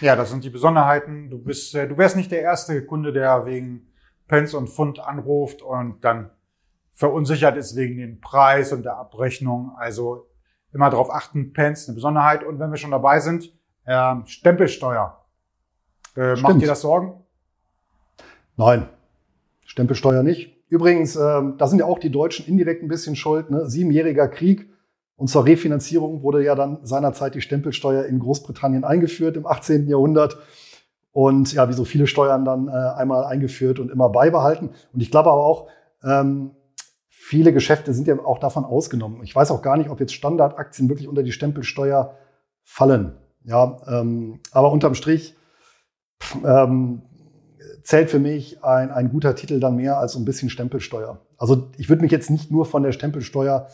[0.00, 1.30] Ja, das sind die Besonderheiten.
[1.30, 3.92] Du bist, äh, du wärst nicht der erste Kunde, der wegen
[4.28, 6.30] Pence und Pfund anruft und dann
[7.00, 9.72] verunsichert ist wegen dem Preis und der Abrechnung.
[9.78, 10.26] Also
[10.70, 12.44] immer darauf achten, Pence eine Besonderheit.
[12.44, 13.50] Und wenn wir schon dabei sind,
[13.86, 15.24] äh, Stempelsteuer.
[16.14, 17.24] Äh, macht dir das Sorgen?
[18.58, 18.86] Nein,
[19.64, 20.54] Stempelsteuer nicht.
[20.68, 23.50] Übrigens, äh, da sind ja auch die Deutschen indirekt ein bisschen schuld.
[23.50, 23.70] Ne?
[23.70, 24.68] Siebenjähriger Krieg
[25.16, 29.88] und zur Refinanzierung wurde ja dann seinerzeit die Stempelsteuer in Großbritannien eingeführt im 18.
[29.88, 30.36] Jahrhundert.
[31.12, 34.74] Und ja, wie so viele Steuern dann äh, einmal eingeführt und immer beibehalten.
[34.92, 35.68] Und ich glaube aber auch,
[36.04, 36.50] ähm,
[37.30, 39.22] viele Geschäfte sind ja auch davon ausgenommen.
[39.22, 42.16] Ich weiß auch gar nicht, ob jetzt Standardaktien wirklich unter die Stempelsteuer
[42.64, 43.16] fallen.
[43.44, 45.36] Ja, ähm, aber unterm Strich
[46.44, 47.02] ähm,
[47.84, 51.20] zählt für mich ein, ein guter Titel dann mehr als so ein bisschen Stempelsteuer.
[51.36, 53.68] Also ich würde mich jetzt nicht nur von der Stempelsteuer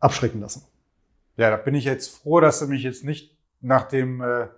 [0.00, 0.64] abschrecken lassen.
[1.36, 4.48] Ja, da bin ich jetzt froh, dass du mich jetzt nicht nach dem äh,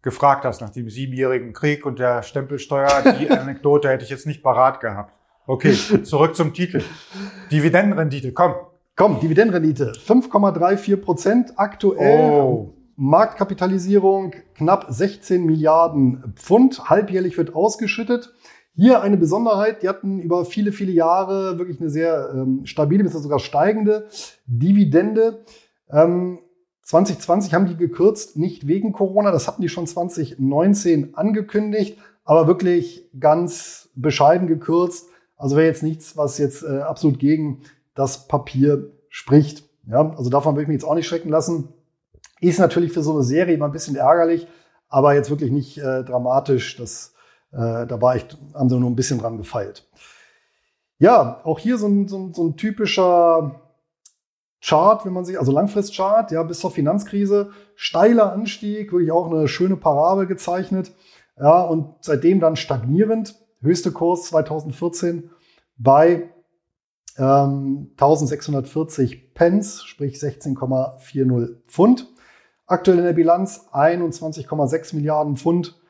[0.00, 3.12] gefragt hast, nach dem siebenjährigen Krieg und der Stempelsteuer.
[3.20, 5.12] Die Anekdote hätte ich jetzt nicht parat gehabt.
[5.46, 6.82] Okay, zurück zum Titel.
[7.50, 8.54] Dividendenrendite, komm.
[8.96, 9.92] Komm, Dividendenrendite.
[9.92, 12.30] 5,34 Prozent aktuell.
[12.30, 12.74] Oh.
[12.96, 16.88] Marktkapitalisierung knapp 16 Milliarden Pfund.
[16.88, 18.32] Halbjährlich wird ausgeschüttet.
[18.76, 23.12] Hier eine Besonderheit, die hatten über viele, viele Jahre wirklich eine sehr ähm, stabile, bis
[23.12, 24.08] sogar steigende
[24.46, 25.44] Dividende.
[25.90, 26.38] Ähm,
[26.82, 33.08] 2020 haben die gekürzt, nicht wegen Corona, das hatten die schon 2019 angekündigt, aber wirklich
[33.18, 35.08] ganz bescheiden gekürzt.
[35.44, 37.64] Also wäre jetzt nichts, was jetzt äh, absolut gegen
[37.94, 39.68] das Papier spricht.
[39.86, 41.68] Ja, also davon würde ich mich jetzt auch nicht schrecken lassen.
[42.40, 44.46] Ist natürlich für so eine Serie immer ein bisschen ärgerlich,
[44.88, 46.78] aber jetzt wirklich nicht äh, dramatisch.
[46.78, 47.12] Das,
[47.52, 48.24] äh, da war ich,
[48.54, 49.86] haben sie nur ein bisschen dran gefeilt.
[50.98, 53.60] Ja, auch hier so ein, so ein, so ein typischer
[54.62, 59.46] Chart, wenn man sich, also Langfristchart, ja, bis zur Finanzkrise, steiler Anstieg, wirklich auch eine
[59.46, 60.92] schöne Parabel gezeichnet.
[61.38, 63.34] Ja, und seitdem dann stagnierend.
[63.60, 65.30] höchste Kurs 2014
[65.76, 66.30] bei
[67.16, 72.08] ähm, 1640 Pence, sprich 16,40 Pfund.
[72.66, 75.80] Aktuell in der Bilanz 21,6 Milliarden Pfund.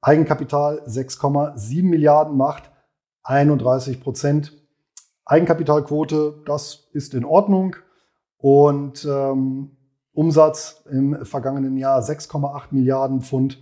[0.00, 2.70] Eigenkapital 6,7 Milliarden macht
[3.24, 4.52] 31 Prozent.
[5.24, 7.76] Eigenkapitalquote, das ist in Ordnung.
[8.38, 9.76] Und ähm,
[10.12, 13.60] Umsatz im vergangenen Jahr 6,8 Milliarden Pfund.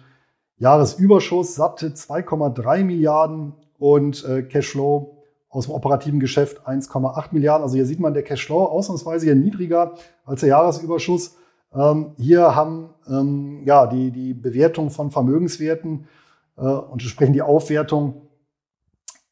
[0.59, 5.16] Jahresüberschuss satte 2,3 Milliarden und äh, Cashflow
[5.57, 7.63] aus dem operativen Geschäft 1,8 Milliarden.
[7.63, 9.95] Also hier sieht man der Cashflow ausnahmsweise hier niedriger
[10.27, 11.37] als der Jahresüberschuss.
[11.75, 16.09] Ähm, hier haben ähm, ja, die, die Bewertung von Vermögenswerten
[16.59, 18.29] äh, und entsprechend die Aufwertung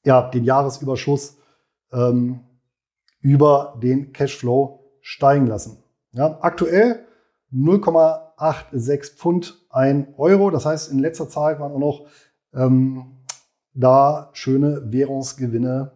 [0.03, 1.37] ja, den Jahresüberschuss
[1.93, 2.41] ähm,
[3.21, 5.83] über den Cashflow steigen lassen.
[6.13, 7.05] Ja, aktuell
[7.53, 10.51] 0,86 Pfund ein Euro.
[10.51, 12.07] Das heißt, in letzter Zeit waren auch noch
[12.55, 13.19] ähm,
[13.75, 15.93] da schöne Währungsgewinne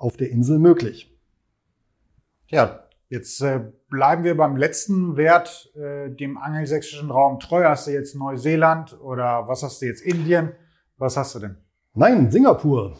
[0.00, 1.14] auf der Insel möglich.
[2.48, 7.64] Ja, jetzt äh, bleiben wir beim letzten Wert, äh, dem angelsächsischen Raum treu.
[7.64, 10.52] Hast du jetzt Neuseeland oder was hast du jetzt Indien?
[10.96, 11.56] Was hast du denn?
[11.94, 12.96] Nein, Singapur.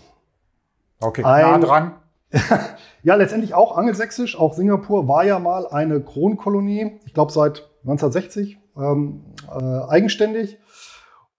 [1.01, 1.95] Okay, Ein, nah dran.
[3.03, 4.39] ja, letztendlich auch angelsächsisch.
[4.39, 7.01] Auch Singapur war ja mal eine Kronkolonie.
[7.07, 10.59] Ich glaube seit 1960 ähm, äh, eigenständig.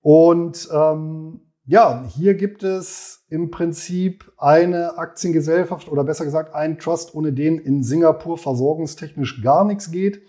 [0.01, 7.16] Und ähm, ja, hier gibt es im Prinzip eine Aktiengesellschaft oder besser gesagt einen Trust,
[7.16, 10.22] ohne den in Singapur versorgungstechnisch gar nichts geht,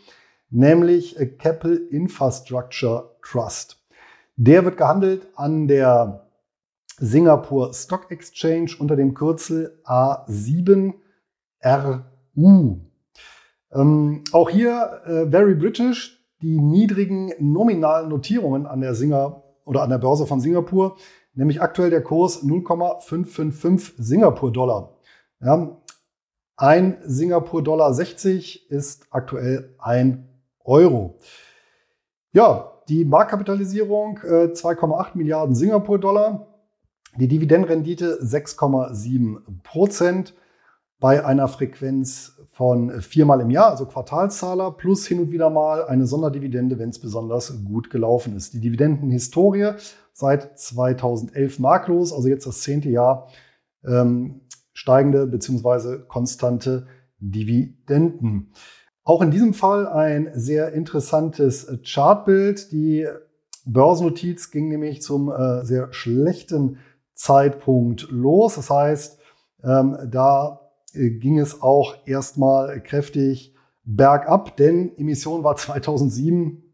[0.50, 3.82] nämlich Keppel Infrastructure Trust.
[4.36, 6.28] Der wird gehandelt an der
[6.98, 10.94] Singapur Stock Exchange unter dem Kürzel A7RU.
[13.72, 19.90] Ähm, auch hier äh, very British, die niedrigen nominalen Notierungen an der Singer oder an
[19.90, 20.96] der Börse von Singapur,
[21.34, 24.96] nämlich aktuell der Kurs 0,555 Singapur-Dollar.
[25.40, 25.76] Ja,
[26.56, 30.28] ein Singapur-Dollar 60 ist aktuell ein
[30.64, 31.18] Euro.
[32.32, 36.46] Ja, die Marktkapitalisierung äh, 2,8 Milliarden Singapur-Dollar.
[37.16, 40.34] Die Dividendenrendite 6,7 Prozent
[40.98, 46.06] bei einer Frequenz von viermal im Jahr, also Quartalszahler, plus hin und wieder mal eine
[46.06, 48.54] Sonderdividende, wenn es besonders gut gelaufen ist.
[48.54, 49.72] Die Dividendenhistorie
[50.12, 53.28] seit 2011 marklos, also jetzt das zehnte Jahr
[53.84, 54.42] ähm,
[54.72, 55.98] steigende bzw.
[56.06, 56.86] konstante
[57.18, 58.52] Dividenden.
[59.04, 62.72] Auch in diesem Fall ein sehr interessantes Chartbild.
[62.72, 63.06] Die
[63.64, 66.78] Börsennotiz ging nämlich zum äh, sehr schlechten
[67.14, 68.56] Zeitpunkt los.
[68.56, 69.18] Das heißt,
[69.64, 70.60] ähm, da
[70.92, 73.54] äh, ging es auch erstmal kräftig
[73.84, 76.71] bergab, denn Emission war 2007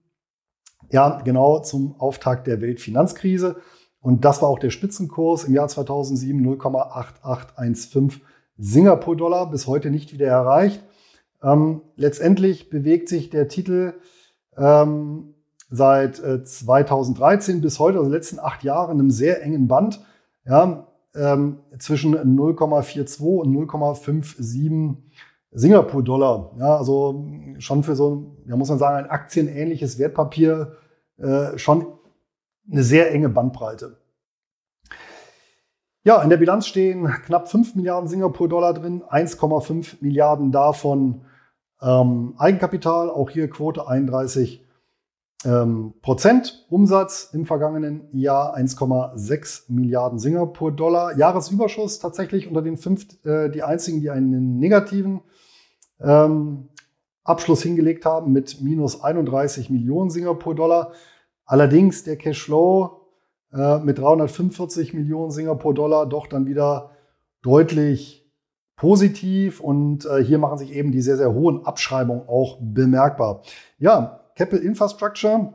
[0.91, 3.57] ja genau zum Auftakt der Weltfinanzkrise
[4.01, 8.21] und das war auch der Spitzenkurs im Jahr 2007 0,8815
[8.57, 10.83] Singapur-Dollar, bis heute nicht wieder erreicht.
[11.43, 13.95] Ähm, letztendlich bewegt sich der Titel
[14.57, 15.35] ähm,
[15.71, 20.01] seit äh, 2013 bis heute, also letzten acht Jahre, in einem sehr engen Band.
[20.45, 24.97] Ja, ähm, zwischen 0,42 und 0,57
[25.51, 26.53] Singapur-Dollar.
[26.59, 27.25] Ja, also
[27.59, 30.77] schon für so, ja, muss man sagen, ein aktienähnliches Wertpapier
[31.17, 31.87] äh, schon
[32.71, 33.97] eine sehr enge Bandbreite.
[36.05, 41.23] Ja, in der Bilanz stehen knapp 5 Milliarden Singapur-Dollar drin, 1,5 Milliarden davon
[41.83, 44.68] ähm, Eigenkapital, auch hier Quote 31
[45.45, 51.17] ähm, Prozent Umsatz im vergangenen Jahr 1,6 Milliarden Singapur-Dollar.
[51.17, 55.21] Jahresüberschuss tatsächlich unter den fünf äh, die einzigen, die einen negativen
[56.01, 56.69] ähm,
[57.23, 60.93] Abschluss hingelegt haben mit minus 31 Millionen Singapur-Dollar.
[61.45, 63.07] Allerdings der Cashflow
[63.53, 66.91] äh, mit 345 Millionen Singapur-Dollar doch dann wieder
[67.43, 68.29] deutlich
[68.77, 73.43] positiv und äh, hier machen sich eben die sehr, sehr hohen Abschreibungen auch bemerkbar.
[73.79, 75.53] Ja, Keppel Infrastructure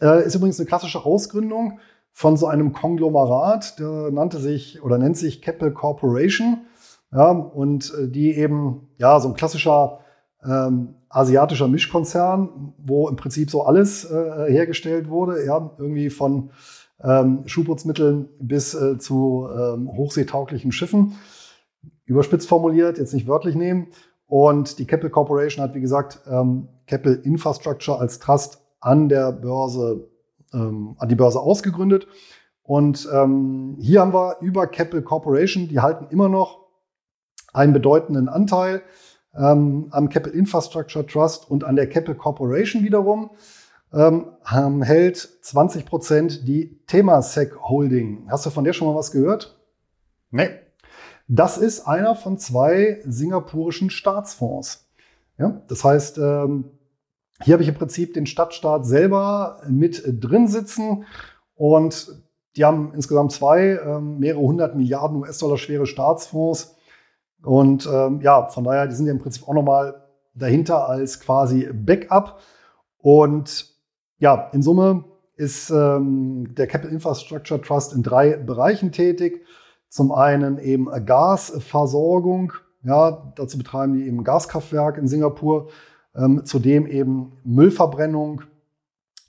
[0.00, 1.78] äh, ist übrigens eine klassische Ausgründung
[2.10, 6.64] von so einem Konglomerat, der nannte sich oder nennt sich Keppel Corporation.
[7.12, 10.00] Ja, und äh, die eben, ja, so ein klassischer
[10.42, 16.50] ähm, asiatischer Mischkonzern, wo im Prinzip so alles äh, hergestellt wurde, ja, irgendwie von
[17.02, 21.12] ähm, Schuhputzmitteln bis äh, zu ähm, hochseetauglichen Schiffen.
[22.06, 23.88] Überspitzt formuliert, jetzt nicht wörtlich nehmen.
[24.26, 30.08] Und die Keppel Corporation hat, wie gesagt, ähm, Keppel Infrastructure als Trust an der Börse,
[30.52, 32.08] ähm, an die Börse ausgegründet.
[32.64, 36.66] Und ähm, hier haben wir über Keppel Corporation, die halten immer noch
[37.52, 38.82] einen bedeutenden Anteil
[39.36, 43.30] ähm, am Keppel Infrastructure Trust und an der Keppel Corporation wiederum
[43.92, 44.32] ähm,
[44.82, 48.26] hält 20 Prozent die Temasek Holding.
[48.30, 49.58] Hast du von der schon mal was gehört?
[50.30, 50.50] Nee.
[51.26, 54.86] Das ist einer von zwei singapurischen Staatsfonds.
[55.38, 56.70] Ja, das heißt, ähm,
[57.42, 61.04] hier habe ich im Prinzip den Stadtstaat selber mit drin sitzen
[61.54, 62.22] und
[62.56, 66.74] die haben insgesamt zwei, ähm, mehrere hundert Milliarden US-Dollar schwere Staatsfonds.
[67.44, 70.02] Und ähm, ja, von daher, die sind ja im Prinzip auch nochmal
[70.34, 72.40] dahinter als quasi Backup.
[72.98, 73.76] Und
[74.18, 75.04] ja, in Summe
[75.36, 79.44] ist ähm, der Capital Infrastructure Trust in drei Bereichen tätig.
[79.88, 82.52] Zum einen eben Gasversorgung.
[82.82, 85.68] Ja, dazu betreiben die eben Gaskraftwerk in Singapur.
[86.18, 88.42] Ähm, zudem eben Müllverbrennung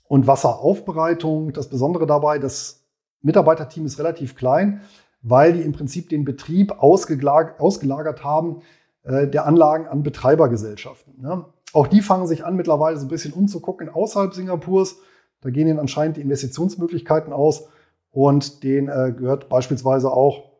[0.08, 1.52] und Wasseraufbereitung.
[1.52, 2.84] Das Besondere dabei, das
[3.22, 4.80] Mitarbeiterteam ist relativ klein,
[5.22, 8.62] weil die im Prinzip den Betrieb ausgelagert, haben
[9.04, 11.14] äh, der Anlagen an Betreibergesellschaften.
[11.22, 11.46] Ja.
[11.72, 14.96] Auch die fangen sich an, mittlerweile so ein bisschen umzugucken außerhalb Singapurs.
[15.40, 17.68] Da gehen ihnen anscheinend die Investitionsmöglichkeiten aus.
[18.10, 20.50] Und denen äh, gehört beispielsweise auch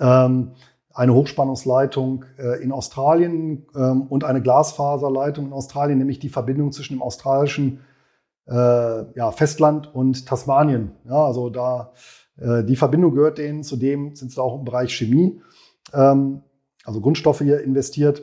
[0.00, 0.52] ähm,
[0.96, 6.94] eine Hochspannungsleitung äh, in Australien ähm, und eine Glasfaserleitung in Australien, nämlich die Verbindung zwischen
[6.94, 7.80] dem australischen
[8.46, 10.92] äh, Festland und Tasmanien.
[11.04, 11.92] Ja, also da
[12.38, 15.42] äh, die Verbindung gehört denen, zudem sind sie auch im Bereich Chemie,
[15.92, 16.42] ähm,
[16.84, 18.22] also Grundstoffe hier investiert.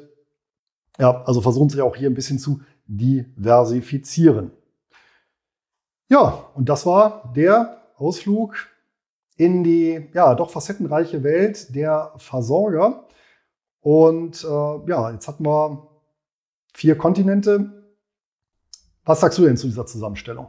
[0.97, 4.51] Ja, also versuchen sich auch hier ein bisschen zu diversifizieren.
[6.09, 8.55] Ja, und das war der Ausflug
[9.43, 13.07] in die ja doch facettenreiche Welt der Versorger.
[13.81, 15.89] Und äh, ja, jetzt hatten wir
[16.73, 17.83] vier Kontinente.
[19.03, 20.47] Was sagst du denn zu dieser Zusammenstellung?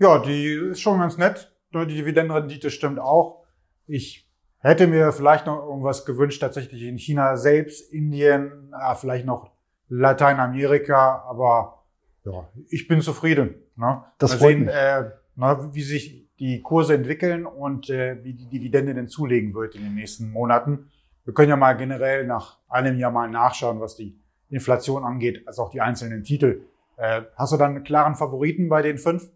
[0.00, 1.54] Ja, die ist schon ganz nett.
[1.72, 3.44] Die Dividendenrendite stimmt auch.
[3.86, 9.52] Ich hätte mir vielleicht noch irgendwas gewünscht, tatsächlich in China selbst, Indien, ja, vielleicht noch
[9.88, 11.84] Lateinamerika, aber
[12.24, 13.54] ja, ich bin zufrieden.
[13.76, 14.04] Ne?
[14.18, 14.74] Das Mal freut sehen, mich.
[14.74, 19.76] Äh, ne, wie sich die Kurse entwickeln und äh, wie die Dividende denn zulegen wird
[19.76, 20.90] in den nächsten Monaten.
[21.24, 24.18] Wir können ja mal generell nach einem Jahr mal nachschauen, was die
[24.50, 26.64] Inflation angeht, als auch die einzelnen Titel.
[26.96, 29.30] Äh, hast du dann einen klaren Favoriten bei den fünf?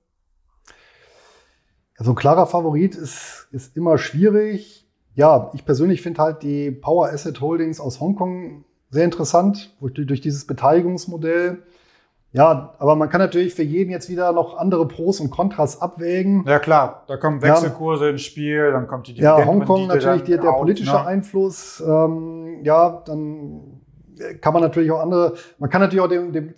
[1.97, 4.89] Also ein klarer Favorit ist, ist immer schwierig.
[5.15, 10.45] Ja, ich persönlich finde halt die Power Asset Holdings aus Hongkong sehr interessant, durch dieses
[10.45, 11.63] Beteiligungsmodell.
[12.37, 16.45] Ja, aber man kann natürlich für jeden jetzt wieder noch andere Pros und Kontras abwägen.
[16.47, 18.11] Ja klar, da kommen Wechselkurse ja.
[18.11, 21.07] ins Spiel, dann kommt die Ja, Hongkong natürlich der, der politische ne?
[21.07, 21.83] Einfluss.
[21.87, 23.81] Ähm, ja, dann
[24.43, 26.55] kann man natürlich auch andere, man kann natürlich auch dem, dem,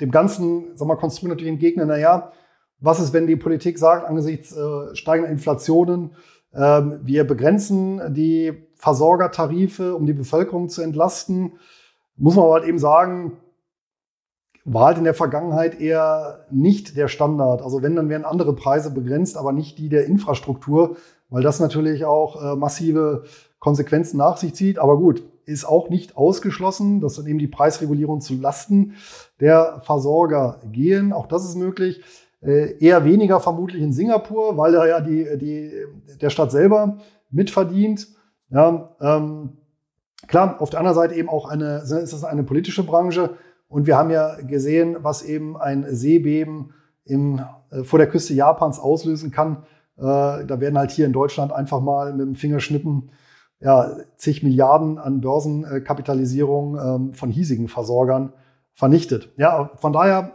[0.00, 2.32] dem ganzen, sag mal, Konstrukt natürlich entgegnen, naja,
[2.80, 6.16] was ist, wenn die Politik sagt, angesichts äh, steigender Inflationen,
[6.52, 11.52] äh, wir begrenzen die Versorgertarife, um die Bevölkerung zu entlasten,
[12.16, 13.38] muss man aber halt eben sagen,
[14.64, 17.62] war halt in der Vergangenheit eher nicht der Standard.
[17.62, 20.96] Also wenn, dann wären andere Preise begrenzt, aber nicht die der Infrastruktur,
[21.30, 23.24] weil das natürlich auch äh, massive
[23.58, 24.78] Konsequenzen nach sich zieht.
[24.78, 28.94] Aber gut, ist auch nicht ausgeschlossen, dass dann eben die Preisregulierung zu Lasten
[29.40, 31.12] der Versorger gehen.
[31.12, 32.02] Auch das ist möglich.
[32.40, 35.72] Äh, eher weniger vermutlich in Singapur, weil da ja die, die,
[36.20, 36.98] der Staat selber
[37.30, 38.08] mitverdient.
[38.50, 39.56] Ja, ähm,
[40.26, 43.30] klar, auf der anderen Seite eben auch eine, ist das eine politische Branche.
[43.72, 48.78] Und wir haben ja gesehen, was eben ein Seebeben im, äh, vor der Küste Japans
[48.78, 49.64] auslösen kann.
[49.96, 53.10] Äh, da werden halt hier in Deutschland einfach mal mit dem Fingerschnippen
[53.60, 58.34] ja, zig Milliarden an Börsenkapitalisierung ähm, von hiesigen Versorgern
[58.74, 59.32] vernichtet.
[59.38, 60.32] Ja, von daher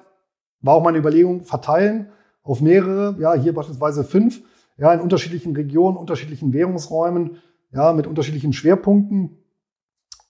[0.61, 2.09] war auch meine Überlegung, verteilen
[2.41, 4.41] auf mehrere, ja, hier beispielsweise fünf,
[4.77, 7.37] ja, in unterschiedlichen Regionen, unterschiedlichen Währungsräumen,
[7.71, 9.37] ja, mit unterschiedlichen Schwerpunkten.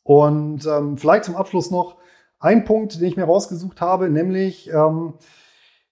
[0.04, 1.96] Und ähm, vielleicht zum Abschluss noch,
[2.40, 5.14] ein Punkt, den ich mir rausgesucht habe, nämlich ähm,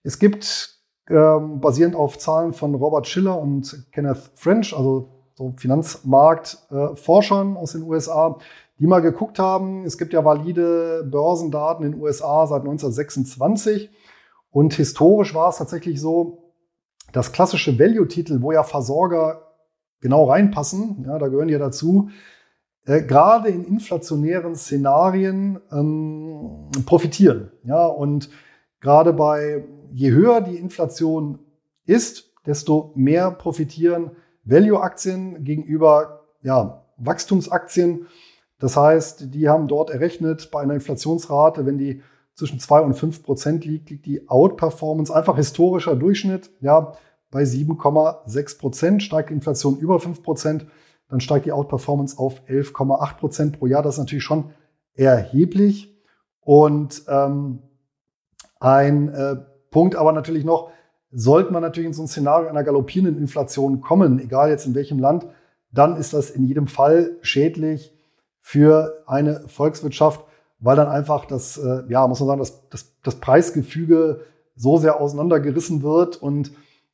[0.04, 0.76] es gibt
[1.10, 7.74] ähm, basierend auf Zahlen von Robert Schiller und Kenneth French, also so Finanzmarktforschern äh, aus
[7.74, 8.38] den USA,
[8.80, 9.86] die mal geguckt haben.
[9.86, 13.90] Es gibt ja valide Börsendaten in den USA seit 1926
[14.50, 16.54] und historisch war es tatsächlich so,
[17.12, 19.42] dass klassische Value-Titel, wo ja Versorger
[20.02, 22.10] genau reinpassen, ja, da gehören ja dazu,
[22.86, 27.52] äh, gerade in inflationären Szenarien ähm, profitieren.
[27.64, 28.30] Ja, und
[28.80, 31.40] gerade bei, je höher die Inflation
[31.86, 34.12] ist, desto mehr profitieren
[34.44, 38.06] Value-Aktien gegenüber ja, Wachstumsaktien.
[38.60, 42.02] Das heißt, die haben dort errechnet, bei einer Inflationsrate, wenn die
[42.36, 46.94] zwischen zwei und fünf Prozent liegt, liegt die Outperformance, einfach historischer Durchschnitt, ja,
[47.32, 50.68] bei 7,6 Prozent, steigt die Inflation über fünf Prozent,
[51.10, 53.84] dann steigt die Outperformance auf 11,8 Prozent pro Jahr.
[53.84, 54.52] Das ist natürlich schon
[54.94, 55.96] erheblich.
[56.42, 57.60] Und ähm,
[58.60, 59.36] ein äh,
[59.72, 60.72] Punkt aber natürlich noch,
[61.12, 65.00] sollte man natürlich in so ein Szenario einer galoppierenden Inflation kommen, egal jetzt in welchem
[65.00, 65.28] Land,
[65.72, 67.94] dann ist das in jedem Fall schädlich
[68.42, 70.24] für eine Volkswirtschaft,
[70.60, 74.22] weil dann einfach das, äh, ja, muss man sagen, das, das, das Preisgefüge
[74.56, 76.52] so sehr auseinandergerissen wird und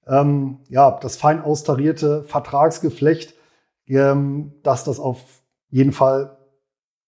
[0.07, 3.35] ähm, ja, das fein austarierte Vertragsgeflecht,
[3.91, 6.37] dass das auf jeden Fall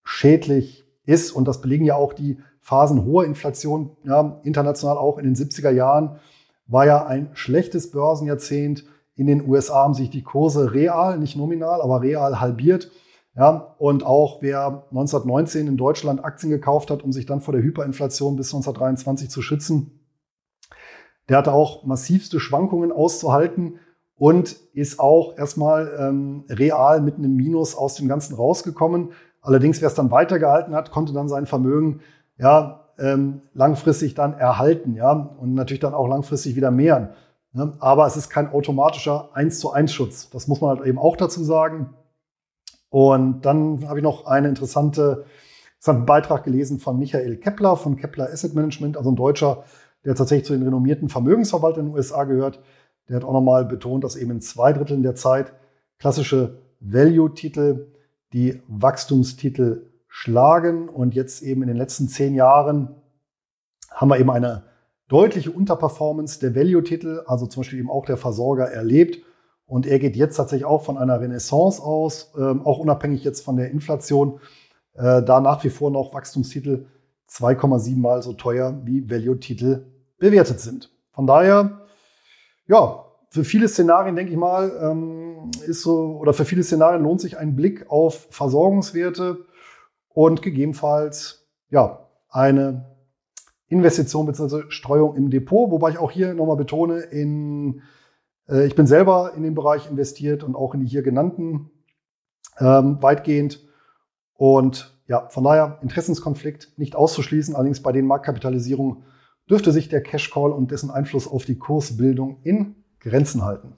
[0.02, 1.32] schädlich ist.
[1.32, 5.70] Und das belegen ja auch die Phasen hoher Inflation, ja, international auch in den 70er
[5.70, 6.18] Jahren,
[6.66, 8.84] war ja ein schlechtes Börsenjahrzehnt.
[9.16, 12.90] In den USA haben sich die Kurse real, nicht nominal, aber real halbiert.
[13.36, 17.62] Ja, und auch wer 1919 in Deutschland Aktien gekauft hat, um sich dann vor der
[17.62, 20.00] Hyperinflation bis 1923 zu schützen,
[21.28, 23.80] der hatte auch massivste Schwankungen auszuhalten
[24.16, 29.10] und ist auch erstmal ähm, real mit einem Minus aus dem Ganzen rausgekommen.
[29.40, 32.00] Allerdings, wer es dann weitergehalten hat, konnte dann sein Vermögen
[32.38, 37.10] ja ähm, langfristig dann erhalten, ja, und natürlich dann auch langfristig wieder mehren.
[37.52, 37.74] Ne?
[37.78, 40.30] Aber es ist kein automatischer 1 zu 1 Schutz.
[40.30, 41.94] Das muss man halt eben auch dazu sagen.
[42.90, 45.24] Und dann habe ich noch einen interessante,
[45.76, 49.64] interessanten Beitrag gelesen von Michael Kepler von Kepler Asset Management, also ein Deutscher,
[50.04, 52.60] der tatsächlich zu den renommierten Vermögensverwaltern in den USA gehört.
[53.08, 55.52] Der hat auch nochmal betont, dass eben in zwei Dritteln der Zeit
[55.98, 57.88] klassische Value-Titel
[58.32, 60.88] die Wachstumstitel schlagen.
[60.88, 62.94] Und jetzt eben in den letzten zehn Jahren
[63.90, 64.64] haben wir eben eine
[65.08, 69.22] deutliche Unterperformance der Value-Titel, also zum Beispiel eben auch der Versorger erlebt.
[69.66, 73.56] Und er geht jetzt tatsächlich auch von einer Renaissance aus, ähm, auch unabhängig jetzt von
[73.56, 74.40] der Inflation,
[74.94, 76.86] äh, da nach wie vor noch Wachstumstitel
[77.28, 79.86] 2,7 mal so teuer wie Value-Titel
[80.18, 80.90] bewertet sind.
[81.12, 81.80] Von daher,
[82.66, 87.20] ja, für viele Szenarien, denke ich mal, ähm, ist so, oder für viele Szenarien lohnt
[87.20, 89.44] sich ein Blick auf Versorgungswerte
[90.08, 92.94] und gegebenenfalls, ja, eine
[93.66, 94.64] Investition bzw.
[94.68, 97.82] Streuung im Depot, wobei ich auch hier nochmal betone, in,
[98.48, 101.70] äh, ich bin selber in den Bereich investiert und auch in die hier genannten
[102.58, 103.60] ähm, weitgehend.
[104.34, 109.04] Und ja, von daher Interessenskonflikt nicht auszuschließen, allerdings bei den Marktkapitalisierungen
[109.48, 113.74] dürfte sich der Cash Call und dessen Einfluss auf die Kursbildung in Grenzen halten.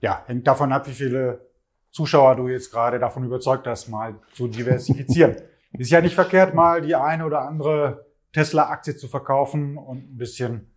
[0.00, 1.46] Ja, hängt davon ab, wie viele
[1.90, 5.36] Zuschauer du jetzt gerade davon überzeugt hast, mal zu diversifizieren.
[5.78, 10.70] Ist ja nicht verkehrt, mal die eine oder andere Tesla-Aktie zu verkaufen und ein bisschen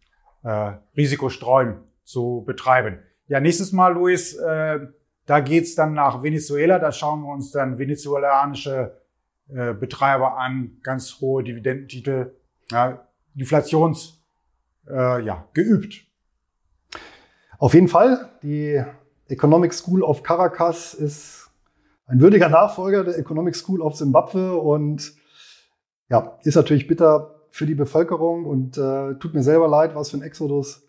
[0.43, 2.99] äh, Risikostreuen zu betreiben.
[3.27, 4.79] Ja, nächstes Mal, Luis, äh,
[5.25, 6.79] da geht's dann nach Venezuela.
[6.79, 9.01] Da schauen wir uns dann venezuelanische
[9.49, 12.35] äh, Betreiber an, ganz hohe Dividendentitel.
[12.71, 14.21] Ja, Inflations
[14.87, 16.05] äh, ja, geübt.
[17.57, 18.29] Auf jeden Fall.
[18.43, 18.83] Die
[19.27, 21.49] Economic School of Caracas ist
[22.07, 25.13] ein würdiger Nachfolger der Economic School of Zimbabwe und
[26.09, 30.17] ja, ist natürlich bitter für die Bevölkerung und äh, tut mir selber leid, was für
[30.17, 30.83] ein Exodus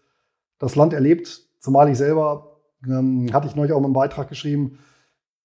[0.58, 1.48] das Land erlebt.
[1.60, 4.78] Zumal ich selber, ähm, hatte ich neulich auch mal einen Beitrag geschrieben,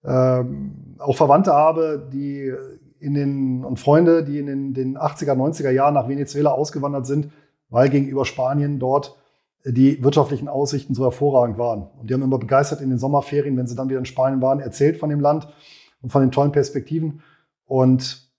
[0.04, 2.54] ähm, auch Verwandte habe, die
[3.02, 7.32] in den, und Freunde, die in den, den 80er, 90er Jahren nach Venezuela ausgewandert sind,
[7.70, 9.18] weil gegenüber Spanien dort
[9.66, 11.88] die wirtschaftlichen Aussichten so hervorragend waren.
[12.00, 14.60] Und die haben immer begeistert in den Sommerferien, wenn sie dann wieder in Spanien waren,
[14.60, 15.48] erzählt von dem Land
[16.02, 17.22] und von den tollen Perspektiven.
[17.66, 18.30] Und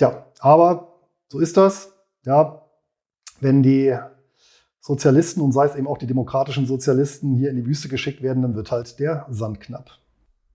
[0.00, 1.92] ja, aber so ist das.
[2.24, 2.62] Ja,
[3.40, 3.96] wenn die
[4.80, 8.42] Sozialisten und sei es eben auch die demokratischen Sozialisten hier in die Wüste geschickt werden,
[8.42, 9.90] dann wird halt der Sand knapp.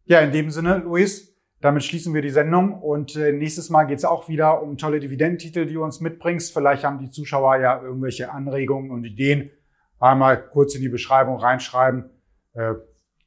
[0.06, 1.31] Ja, in dem Sinne, Luis,
[1.62, 5.00] damit schließen wir die Sendung und äh, nächstes Mal geht es auch wieder um tolle
[5.00, 6.54] Dividendentitel, die du uns mitbringst.
[6.54, 9.52] Vielleicht haben die Zuschauer ja irgendwelche Anregungen und Ideen.
[10.00, 12.10] Einmal kurz in die Beschreibung reinschreiben.
[12.54, 12.74] Äh,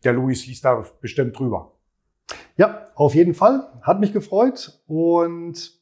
[0.03, 1.73] der Luis liest da bestimmt drüber.
[2.57, 3.69] Ja, auf jeden Fall.
[3.83, 5.81] Hat mich gefreut und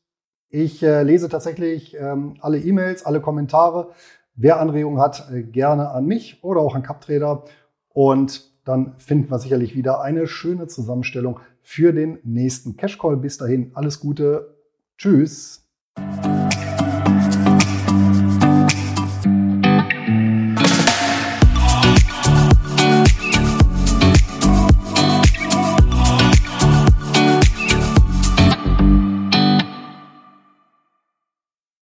[0.51, 3.93] ich äh, lese tatsächlich ähm, alle E-Mails, alle Kommentare.
[4.35, 7.45] Wer Anregungen hat, gerne an mich oder auch an CapTrader.
[7.89, 13.17] Und dann finden wir sicherlich wieder eine schöne Zusammenstellung für den nächsten Cash Call.
[13.17, 14.57] Bis dahin alles Gute.
[14.99, 15.67] Tschüss.